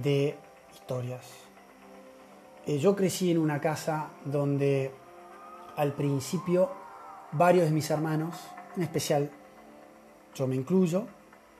de 0.00 0.36
historias. 0.72 1.26
Eh, 2.66 2.78
yo 2.78 2.94
crecí 2.94 3.32
en 3.32 3.38
una 3.38 3.60
casa 3.60 4.10
donde 4.24 4.92
al 5.74 5.92
principio 5.94 6.70
varios 7.32 7.64
de 7.64 7.72
mis 7.72 7.90
hermanos, 7.90 8.36
en 8.76 8.84
especial 8.84 9.28
yo 10.36 10.46
me 10.46 10.54
incluyo, 10.54 11.04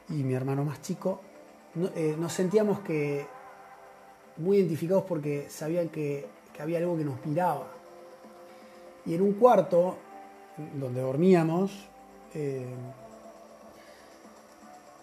y 0.09 0.23
mi 0.23 0.35
hermano 0.35 0.65
más 0.65 0.81
chico, 0.83 1.21
eh, 1.97 2.15
nos 2.17 2.33
sentíamos 2.33 2.79
que 2.79 3.27
muy 4.37 4.59
identificados 4.59 5.03
porque 5.09 5.47
sabían 5.51 5.89
que, 5.89 6.44
había 6.63 6.79
algo 6.79 6.97
que 6.97 7.05
nos 7.05 7.25
miraba. 7.25 7.67
Y 9.07 9.15
en 9.15 9.23
un 9.23 9.35
cuarto 9.35 9.97
donde 10.75 11.01
dormíamos, 11.01 11.71
eh, 12.35 12.67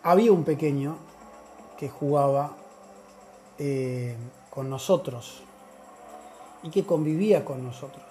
había 0.03 0.31
un 0.31 0.43
pequeño 0.43 0.97
que 1.77 1.89
jugaba 1.89 2.55
eh, 3.59 4.15
con 4.49 4.69
nosotros 4.69 5.43
y 6.63 6.69
que 6.69 6.85
convivía 6.85 7.45
con 7.45 7.63
nosotros. 7.63 8.05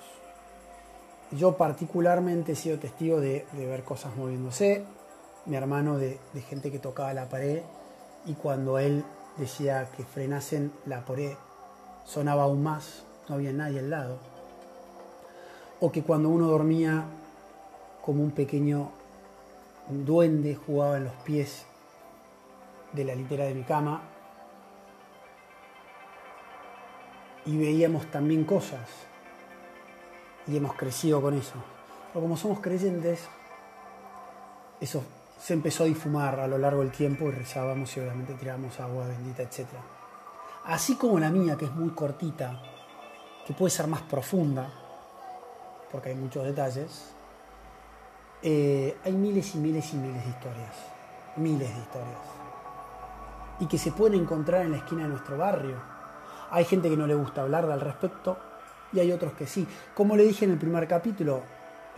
Yo 1.32 1.56
particularmente 1.56 2.52
he 2.52 2.56
sido 2.56 2.78
testigo 2.78 3.20
de, 3.20 3.46
ver 3.52 3.84
cosas 3.84 4.16
moviéndose, 4.16 4.84
mi 5.46 5.56
hermano 5.56 5.96
de, 5.96 6.18
de, 6.32 6.40
gente 6.42 6.70
que 6.70 6.78
tocaba 6.78 7.14
la 7.14 7.28
pared 7.28 7.62
y 8.26 8.34
cuando 8.34 8.78
él 8.78 9.04
decía 9.36 9.88
que 9.96 10.04
frenasen 10.04 10.72
la 10.86 11.04
pared 11.04 11.34
sonaba 12.04 12.44
aún 12.44 12.62
más, 12.62 13.04
no 13.30 13.36
había 13.36 13.52
nadie 13.52 13.78
al 13.78 13.88
lado. 13.88 14.18
O 15.78 15.92
que 15.92 16.02
cuando 16.02 16.28
uno 16.28 16.48
dormía 16.48 17.04
como 18.02 18.24
un 18.24 18.32
pequeño 18.32 18.90
duende 19.88 20.56
jugaba 20.56 20.96
en 20.96 21.04
los 21.04 21.14
pies 21.24 21.64
de 22.92 23.04
la 23.04 23.14
litera 23.14 23.44
de 23.44 23.54
mi 23.54 23.62
cama 23.62 24.02
y 27.46 27.56
veíamos 27.56 28.10
también 28.10 28.44
cosas 28.44 28.88
y 30.48 30.56
hemos 30.56 30.74
crecido 30.74 31.22
con 31.22 31.34
eso. 31.34 31.54
Pero 32.12 32.22
como 32.22 32.36
somos 32.36 32.58
creyentes, 32.58 33.28
eso 34.80 35.04
se 35.38 35.54
empezó 35.54 35.84
a 35.84 35.86
difumar 35.86 36.40
a 36.40 36.48
lo 36.48 36.58
largo 36.58 36.80
del 36.80 36.90
tiempo 36.90 37.28
y 37.28 37.30
rezábamos 37.30 37.96
y 37.96 38.00
obviamente 38.00 38.34
tirábamos 38.34 38.80
agua 38.80 39.06
bendita, 39.06 39.44
etc. 39.44 39.68
Así 40.64 40.96
como 40.96 41.20
la 41.20 41.30
mía, 41.30 41.56
que 41.56 41.66
es 41.66 41.72
muy 41.72 41.90
cortita, 41.90 42.60
que 43.50 43.54
puede 43.54 43.72
ser 43.72 43.88
más 43.88 44.02
profunda, 44.02 44.70
porque 45.90 46.10
hay 46.10 46.14
muchos 46.14 46.44
detalles, 46.44 47.10
eh, 48.44 48.96
hay 49.04 49.10
miles 49.10 49.56
y 49.56 49.58
miles 49.58 49.92
y 49.92 49.96
miles 49.96 50.22
de 50.22 50.30
historias, 50.30 50.76
miles 51.34 51.74
de 51.74 51.80
historias 51.80 52.18
y 53.58 53.66
que 53.66 53.76
se 53.76 53.90
pueden 53.90 54.20
encontrar 54.20 54.62
en 54.62 54.70
la 54.70 54.76
esquina 54.76 55.02
de 55.02 55.08
nuestro 55.08 55.36
barrio. 55.36 55.74
Hay 56.52 56.64
gente 56.64 56.88
que 56.88 56.96
no 56.96 57.08
le 57.08 57.16
gusta 57.16 57.42
hablar 57.42 57.68
al 57.68 57.80
respecto 57.80 58.38
y 58.92 59.00
hay 59.00 59.10
otros 59.10 59.32
que 59.32 59.48
sí. 59.48 59.66
Como 59.96 60.14
le 60.14 60.22
dije 60.22 60.44
en 60.44 60.52
el 60.52 60.58
primer 60.58 60.86
capítulo, 60.86 61.42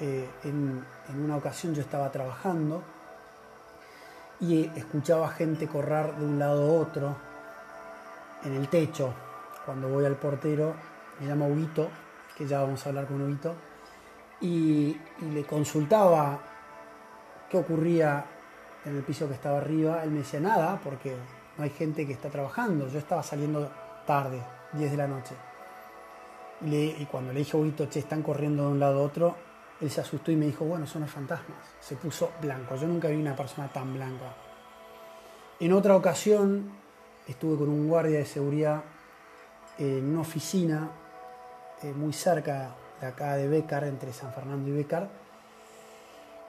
eh, 0.00 0.30
en, 0.44 0.82
una 1.22 1.36
ocasión 1.36 1.74
yo 1.74 1.82
estaba 1.82 2.10
trabajando 2.10 2.82
y 4.40 4.64
escuchaba 4.74 5.28
gente 5.28 5.68
correr 5.68 6.16
de 6.16 6.24
un 6.24 6.38
lado 6.38 6.62
a 6.62 6.80
otro 6.80 7.14
en 8.42 8.54
el 8.54 8.68
techo. 8.68 9.12
Cuando 9.66 9.90
voy 9.90 10.06
al 10.06 10.16
portero, 10.16 10.74
me 11.22 11.28
llama 11.28 11.46
Huguito, 11.46 11.88
que 12.36 12.46
ya 12.46 12.60
vamos 12.62 12.84
a 12.84 12.88
hablar 12.88 13.06
con 13.06 13.22
Huguito, 13.22 13.54
y, 14.40 14.96
le 15.32 15.44
consultaba 15.44 16.40
qué 17.48 17.56
ocurría 17.58 18.24
en 18.84 18.96
el 18.96 19.04
piso 19.04 19.28
que 19.28 19.34
estaba 19.34 19.58
arriba. 19.58 20.02
Él 20.02 20.10
me 20.10 20.18
decía 20.18 20.40
nada, 20.40 20.80
porque 20.82 21.14
no 21.56 21.62
hay 21.62 21.70
gente 21.70 22.04
que 22.04 22.12
está 22.12 22.28
trabajando. 22.28 22.88
Yo 22.88 22.98
estaba 22.98 23.22
saliendo 23.22 23.70
tarde, 24.04 24.42
10 24.72 24.90
de 24.90 24.96
la 24.96 25.06
noche. 25.06 25.36
Y, 26.62 27.06
cuando 27.06 27.32
le 27.32 27.38
dije 27.40 27.56
a 27.56 27.60
Huguito, 27.60 27.86
che, 27.86 28.00
están 28.00 28.22
corriendo 28.22 28.64
de 28.64 28.72
un 28.72 28.80
lado 28.80 29.00
a 29.00 29.02
otro, 29.04 29.36
él 29.80 29.90
se 29.90 30.00
asustó 30.00 30.32
y 30.32 30.36
me 30.36 30.46
dijo, 30.46 30.64
bueno, 30.64 30.88
son 30.88 31.02
los 31.02 31.10
fantasmas. 31.10 31.58
Se 31.80 31.94
puso 31.94 32.32
blanco. 32.40 32.74
Yo 32.74 32.88
nunca 32.88 33.08
vi 33.08 33.16
una 33.16 33.36
persona 33.36 33.68
tan 33.68 33.94
blanca. 33.94 34.34
En 35.60 35.72
otra 35.72 35.94
ocasión 35.94 36.72
estuve 37.28 37.58
con 37.58 37.68
un 37.68 37.86
guardia 37.86 38.18
de 38.18 38.26
seguridad 38.26 38.82
en 39.78 40.10
una 40.10 40.22
oficina 40.22 40.90
eh, 41.84 41.92
muy 41.92 42.12
cerca 42.12 42.74
de 43.00 43.06
acá 43.06 43.36
de 43.36 43.48
Becar, 43.48 43.84
entre 43.84 44.12
San 44.12 44.32
Fernando 44.32 44.68
y 44.68 44.72
Becar, 44.72 45.08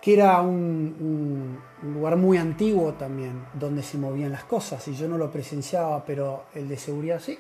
que 0.01 0.13
era 0.13 0.41
un, 0.41 1.59
lugar 1.81 2.17
muy 2.17 2.37
antiguo 2.37 2.93
también, 2.93 3.45
donde 3.53 3.81
se 3.83 3.97
movían 3.97 4.31
las 4.31 4.43
cosas, 4.43 4.85
y 4.87 4.95
yo 4.95 5.07
no 5.07 5.17
lo 5.17 5.31
presenciaba, 5.31 6.03
pero 6.03 6.45
el 6.53 6.67
de 6.67 6.77
seguridad 6.77 7.19
sí, 7.19 7.39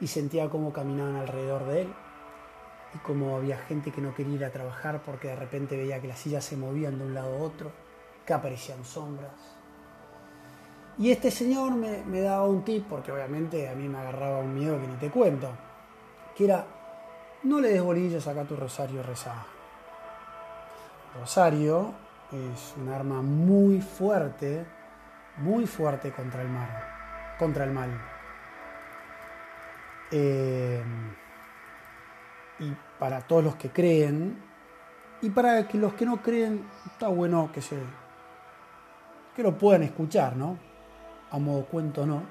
y 0.00 0.06
sentía 0.06 0.48
cómo 0.48 0.72
caminaban 0.72 1.16
alrededor 1.16 1.66
de 1.66 1.82
él, 1.82 1.88
y 2.94 2.98
cómo 2.98 3.36
había 3.36 3.58
gente 3.58 3.90
que 3.90 4.00
no 4.00 4.14
quería 4.14 4.34
ir 4.34 4.44
a 4.44 4.50
trabajar 4.50 5.02
porque 5.04 5.28
de 5.28 5.36
repente 5.36 5.76
veía 5.76 6.00
que 6.00 6.08
las 6.08 6.18
sillas 6.18 6.44
se 6.44 6.56
movían 6.56 6.98
de 6.98 7.04
un 7.04 7.14
lado 7.14 7.36
a 7.36 7.42
otro, 7.42 7.72
que 8.24 8.32
aparecían 8.32 8.84
sombras. 8.84 9.32
Y 10.98 11.10
este 11.10 11.30
señor 11.30 11.72
me, 11.74 12.04
me 12.04 12.20
daba 12.20 12.44
un 12.44 12.62
tip, 12.62 12.86
porque 12.88 13.10
obviamente 13.10 13.68
a 13.68 13.74
mí 13.74 13.88
me 13.88 13.98
agarraba 13.98 14.38
un 14.38 14.54
miedo 14.54 14.80
que 14.80 14.86
ni 14.86 14.96
te 14.96 15.10
cuento, 15.10 15.50
que 16.36 16.44
era, 16.44 16.66
no 17.44 17.60
le 17.60 17.68
des 17.68 17.82
bolillos 17.82 18.26
acá 18.26 18.44
tu 18.44 18.56
rosario 18.56 19.02
rezada 19.02 19.46
Rosario 21.18 21.92
es 22.30 22.74
un 22.80 22.88
arma 22.88 23.20
muy 23.20 23.80
fuerte, 23.80 24.64
muy 25.38 25.66
fuerte 25.66 26.12
contra 26.12 26.42
el 26.42 26.48
mal. 26.48 26.68
Contra 27.38 27.64
el 27.64 27.72
mal. 27.72 27.90
Eh, 30.12 30.82
y 32.60 32.72
para 32.98 33.20
todos 33.22 33.42
los 33.42 33.56
que 33.56 33.70
creen, 33.70 34.40
y 35.22 35.30
para 35.30 35.66
que 35.66 35.78
los 35.78 35.94
que 35.94 36.06
no 36.06 36.22
creen, 36.22 36.64
está 36.86 37.08
bueno 37.08 37.50
que 37.52 37.60
se 37.60 37.76
que 39.34 39.42
lo 39.42 39.56
puedan 39.56 39.82
escuchar, 39.82 40.36
¿no? 40.36 40.58
A 41.30 41.38
modo 41.38 41.64
cuento, 41.64 42.06
¿no? 42.06 42.22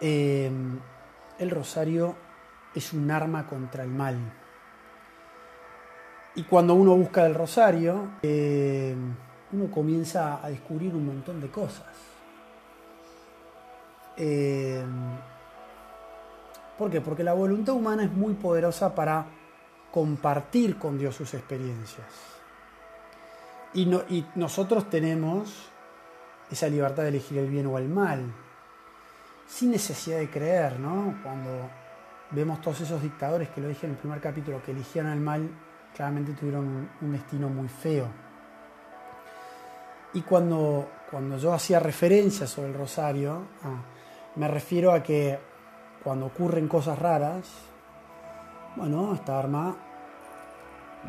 Eh, 0.00 0.50
el 1.38 1.50
rosario 1.50 2.16
es 2.78 2.92
un 2.92 3.10
arma 3.10 3.46
contra 3.46 3.84
el 3.84 3.90
mal. 3.90 4.16
Y 6.34 6.44
cuando 6.44 6.74
uno 6.74 6.94
busca 6.94 7.26
el 7.26 7.34
rosario, 7.34 8.12
eh, 8.22 8.94
uno 9.52 9.70
comienza 9.70 10.44
a 10.44 10.48
descubrir 10.48 10.94
un 10.94 11.06
montón 11.06 11.40
de 11.40 11.48
cosas. 11.48 11.86
Eh, 14.16 14.84
¿Por 16.76 16.90
qué? 16.90 17.00
Porque 17.00 17.24
la 17.24 17.32
voluntad 17.32 17.74
humana 17.74 18.04
es 18.04 18.12
muy 18.12 18.34
poderosa 18.34 18.94
para 18.94 19.26
compartir 19.90 20.78
con 20.78 20.98
Dios 20.98 21.16
sus 21.16 21.34
experiencias. 21.34 22.06
Y, 23.74 23.82
y 23.92 24.26
nosotros 24.36 24.88
tenemos 24.88 25.70
esa 26.50 26.68
libertad 26.68 27.02
de 27.02 27.10
elegir 27.10 27.38
el 27.38 27.48
bien 27.48 27.66
o 27.66 27.78
el 27.78 27.88
mal, 27.88 28.32
sin 29.46 29.70
necesidad 29.70 30.18
de 30.18 30.30
creer, 30.30 30.78
¿no? 30.78 31.18
Cuando 31.22 31.68
vemos 32.30 32.60
todos 32.60 32.80
esos 32.80 33.02
dictadores 33.02 33.48
que 33.50 33.60
lo 33.60 33.68
dije 33.68 33.86
en 33.86 33.92
el 33.92 33.98
primer 33.98 34.20
capítulo, 34.20 34.62
que 34.62 34.72
eligieron 34.72 35.12
el 35.12 35.20
mal, 35.20 35.48
claramente 35.94 36.32
tuvieron 36.32 36.90
un, 37.00 37.12
destino 37.12 37.48
muy 37.48 37.68
feo. 37.68 38.08
Y 40.14 40.22
cuando, 40.22 40.90
cuando 41.10 41.38
yo 41.38 41.52
hacía 41.52 41.80
referencia 41.80 42.46
sobre 42.46 42.68
el 42.68 42.74
rosario, 42.74 43.46
ah, 43.64 43.82
me 44.36 44.48
refiero 44.48 44.92
a 44.92 45.02
que 45.02 45.38
cuando 46.02 46.26
ocurren 46.26 46.68
cosas 46.68 46.98
raras, 46.98 47.48
bueno, 48.76 49.14
esta 49.14 49.38
arma 49.38 49.76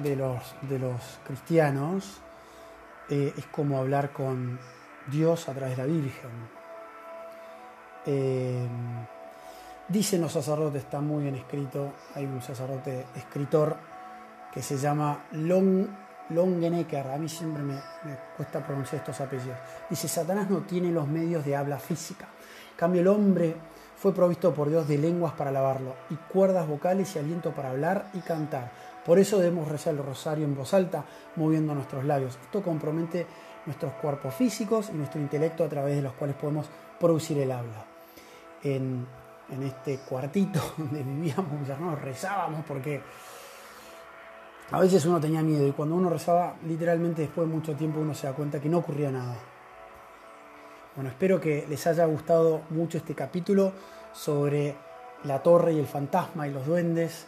de 0.02 0.16
los, 0.16 0.56
de 0.62 0.80
los 0.80 1.20
cristianos 1.26 2.22
eh, 3.10 3.34
es 3.38 3.46
como 3.48 3.78
hablar 3.78 4.12
con 4.12 4.60
Dios 5.08 5.50
a 5.50 5.54
través 5.54 5.78
de 5.78 5.84
la 5.84 5.88
Virgen. 5.88 6.32
Eh, 8.06 8.68
dicen 9.90 10.22
los 10.22 10.32
sacerdotes, 10.32 10.84
está 10.84 11.02
muy 11.02 11.24
bien 11.24 11.36
escrito, 11.36 11.94
hay 12.16 12.26
un 12.26 12.42
sacerdote 12.42 13.06
escritor 13.16 13.76
que 14.54 14.62
se 14.62 14.78
llama 14.78 15.26
Long, 15.34 15.88
Longenecker, 16.30 17.08
a 17.08 17.18
mí 17.18 17.28
siempre 17.28 17.64
me, 17.64 17.74
me, 17.74 18.16
cuesta 18.38 18.66
pronunciar 18.66 19.02
estos 19.02 19.20
apellidos. 19.20 19.58
Dice, 19.90 20.08
Satanás 20.08 20.50
no 20.50 20.60
tiene 20.60 20.92
los 20.92 21.08
medios 21.08 21.44
de 21.44 21.56
habla 21.56 21.80
física. 21.80 22.28
En 22.72 22.78
cambio, 22.78 23.02
el 23.02 23.08
hombre 23.08 23.56
fue 23.98 24.14
provisto 24.14 24.54
por 24.54 24.70
Dios 24.70 24.88
de 24.88 24.98
lenguas 24.98 25.34
para 25.34 25.50
alabarlo 25.50 25.94
y 26.10 26.16
cuerdas 26.16 26.68
vocales 26.68 27.14
y 27.16 27.20
aliento 27.20 27.52
para 27.52 27.72
hablar 27.72 28.10
y 28.14 28.20
cantar. 28.20 28.72
Por 29.06 29.20
eso 29.20 29.40
debemos 29.40 29.68
rezar 29.68 29.94
el 29.94 30.04
rosario 30.04 30.46
en 30.46 30.56
voz 30.56 30.74
alta, 30.74 31.04
moviendo 31.36 31.74
nuestros 31.74 32.06
labios. 32.06 32.38
Esto 32.42 32.62
compromete 32.62 33.26
nuestros 33.66 33.94
cuerpos 33.94 34.34
físicos 34.34 34.90
y 34.94 34.98
nuestro 34.98 35.20
intelecto 35.20 35.64
a 35.64 35.70
través 35.70 35.96
de 35.96 36.02
los 36.02 36.14
cuales 36.14 36.36
podemos 36.36 36.68
producir 37.00 37.40
el 37.40 37.52
habla. 37.52 37.86
En, 38.64 39.06
en 39.52 39.64
este 39.64 39.98
cuartito 40.00 40.60
donde 40.78 41.04
vivíamos, 41.04 41.68
ya 41.68 41.78
no 41.78 41.96
rezábamos 41.96 42.64
porque 42.66 43.02
a 44.72 44.80
veces 44.80 45.06
uno 45.06 45.20
tenía 45.20 45.42
miedo 45.42 45.68
y 45.68 45.72
cuando 45.72 45.96
uno 45.96 46.10
rezaba, 46.10 46.56
literalmente 46.68 47.24
después 47.24 47.48
de 47.48 47.54
mucho 47.54 47.76
tiempo 47.76 48.00
uno 48.00 48.14
se 48.14 48.28
da 48.28 48.34
cuenta 48.34 48.60
que 48.60 48.70
no 48.70 48.78
ocurría 48.78 49.12
nada. 49.12 49.36
Bueno, 50.96 51.10
espero 51.10 51.40
que 51.40 51.66
les 51.68 51.88
haya 51.88 52.06
gustado 52.06 52.62
mucho 52.70 52.98
este 52.98 53.16
capítulo 53.16 53.72
sobre 54.14 54.76
la 55.24 55.42
torre 55.42 55.74
y 55.74 55.80
el 55.80 55.88
fantasma 55.88 56.48
y 56.48 56.52
los 56.52 56.66
duendes. 56.66 57.26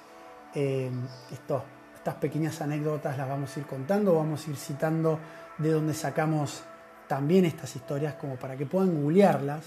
Esto, 0.54 1.64
estas 1.96 2.16
pequeñas 2.16 2.62
anécdotas 2.62 3.18
las 3.18 3.28
vamos 3.28 3.56
a 3.56 3.60
ir 3.60 3.66
contando, 3.66 4.16
vamos 4.16 4.46
a 4.46 4.52
ir 4.52 4.58
citando 4.58 5.20
de 5.58 5.72
donde 5.72 5.94
sacamos 5.94 6.64
también 7.08 7.46
estas 7.46 7.76
historias 7.76 8.16
como 8.16 8.36
para 8.36 8.56
que 8.56 8.66
puedan 8.66 9.02
googlearlas. 9.02 9.64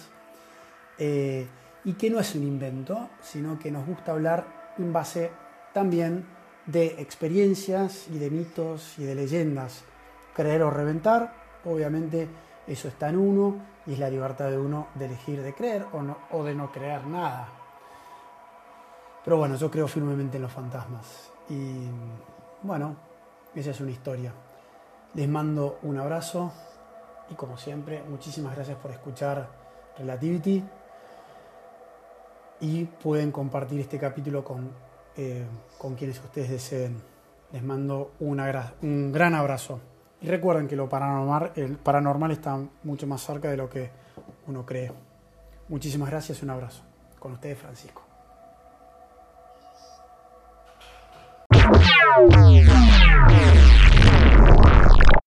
Eh, 0.99 1.47
y 1.85 1.95
que 1.95 2.11
no 2.11 2.21
es 2.21 2.35
un 2.35 2.43
invento, 2.43 3.11
sino 3.21 3.59
que 3.59 3.71
nos 3.71 3.87
gusta 3.87 4.13
hablar 4.13 4.75
en 4.79 4.93
base 4.93 5.31
también 5.73 6.27
de 6.67 6.87
experiencias 7.01 8.09
y 8.09 8.19
de 8.19 8.31
mitos 8.31 8.99
y 8.99 9.05
de 9.05 9.15
leyendas. 9.15 9.85
Creer 10.35 10.63
o 10.63 10.71
reventar, 10.71 11.35
obviamente 11.65 12.29
eso 12.67 12.89
está 12.89 13.11
en 13.11 13.19
uno 13.19 13.57
y 13.87 13.93
es 13.93 13.99
la 13.99 14.09
libertad 14.09 14.51
de 14.51 14.59
uno 14.59 14.89
de 14.95 15.07
elegir 15.07 15.43
de 15.43 15.55
creer 15.55 15.87
o, 15.93 16.03
no, 16.03 16.17
o 16.31 16.43
de 16.43 16.55
no 16.55 16.73
creer 16.73 17.07
nada. 17.07 17.49
Pero 19.25 19.37
bueno, 19.37 19.57
yo 19.57 19.71
creo 19.71 19.87
firmemente 19.89 20.37
en 20.37 20.43
los 20.43 20.53
fantasmas. 20.53 21.31
Y 21.49 21.87
bueno, 22.63 22.97
esa 23.55 23.71
es 23.71 23.81
una 23.81 23.91
historia. 23.91 24.33
Les 25.15 25.29
mando 25.29 25.79
un 25.83 25.99
abrazo 25.99 26.53
y 27.31 27.35
como 27.35 27.57
siempre, 27.57 28.03
muchísimas 28.09 28.55
gracias 28.55 28.77
por 28.79 28.91
escuchar 28.91 29.49
Relativity. 29.99 30.65
Y 32.61 32.85
pueden 32.85 33.31
compartir 33.31 33.81
este 33.81 33.99
capítulo 33.99 34.45
con, 34.45 34.71
eh, 35.17 35.45
con 35.79 35.95
quienes 35.95 36.19
ustedes 36.21 36.51
deseen. 36.51 36.97
Les 37.53 37.63
mando 37.63 38.13
un 38.21 39.13
gran 39.13 39.35
abrazo. 39.35 39.81
Y 40.21 40.29
recuerden 40.29 40.67
que 40.67 40.77
lo 40.77 40.89
paranormal, 40.89 41.53
el 41.57 41.77
paranormal 41.77 42.31
está 42.31 42.59
mucho 42.83 43.07
más 43.07 43.21
cerca 43.21 43.51
de 43.51 43.57
lo 43.57 43.69
que 43.69 43.91
uno 44.47 44.65
cree. 44.65 44.91
Muchísimas 45.69 46.11
gracias 46.11 46.43
un 46.43 46.51
abrazo. 46.51 46.83
Con 47.19 47.33
ustedes, 47.33 47.59
Francisco. 47.59 48.03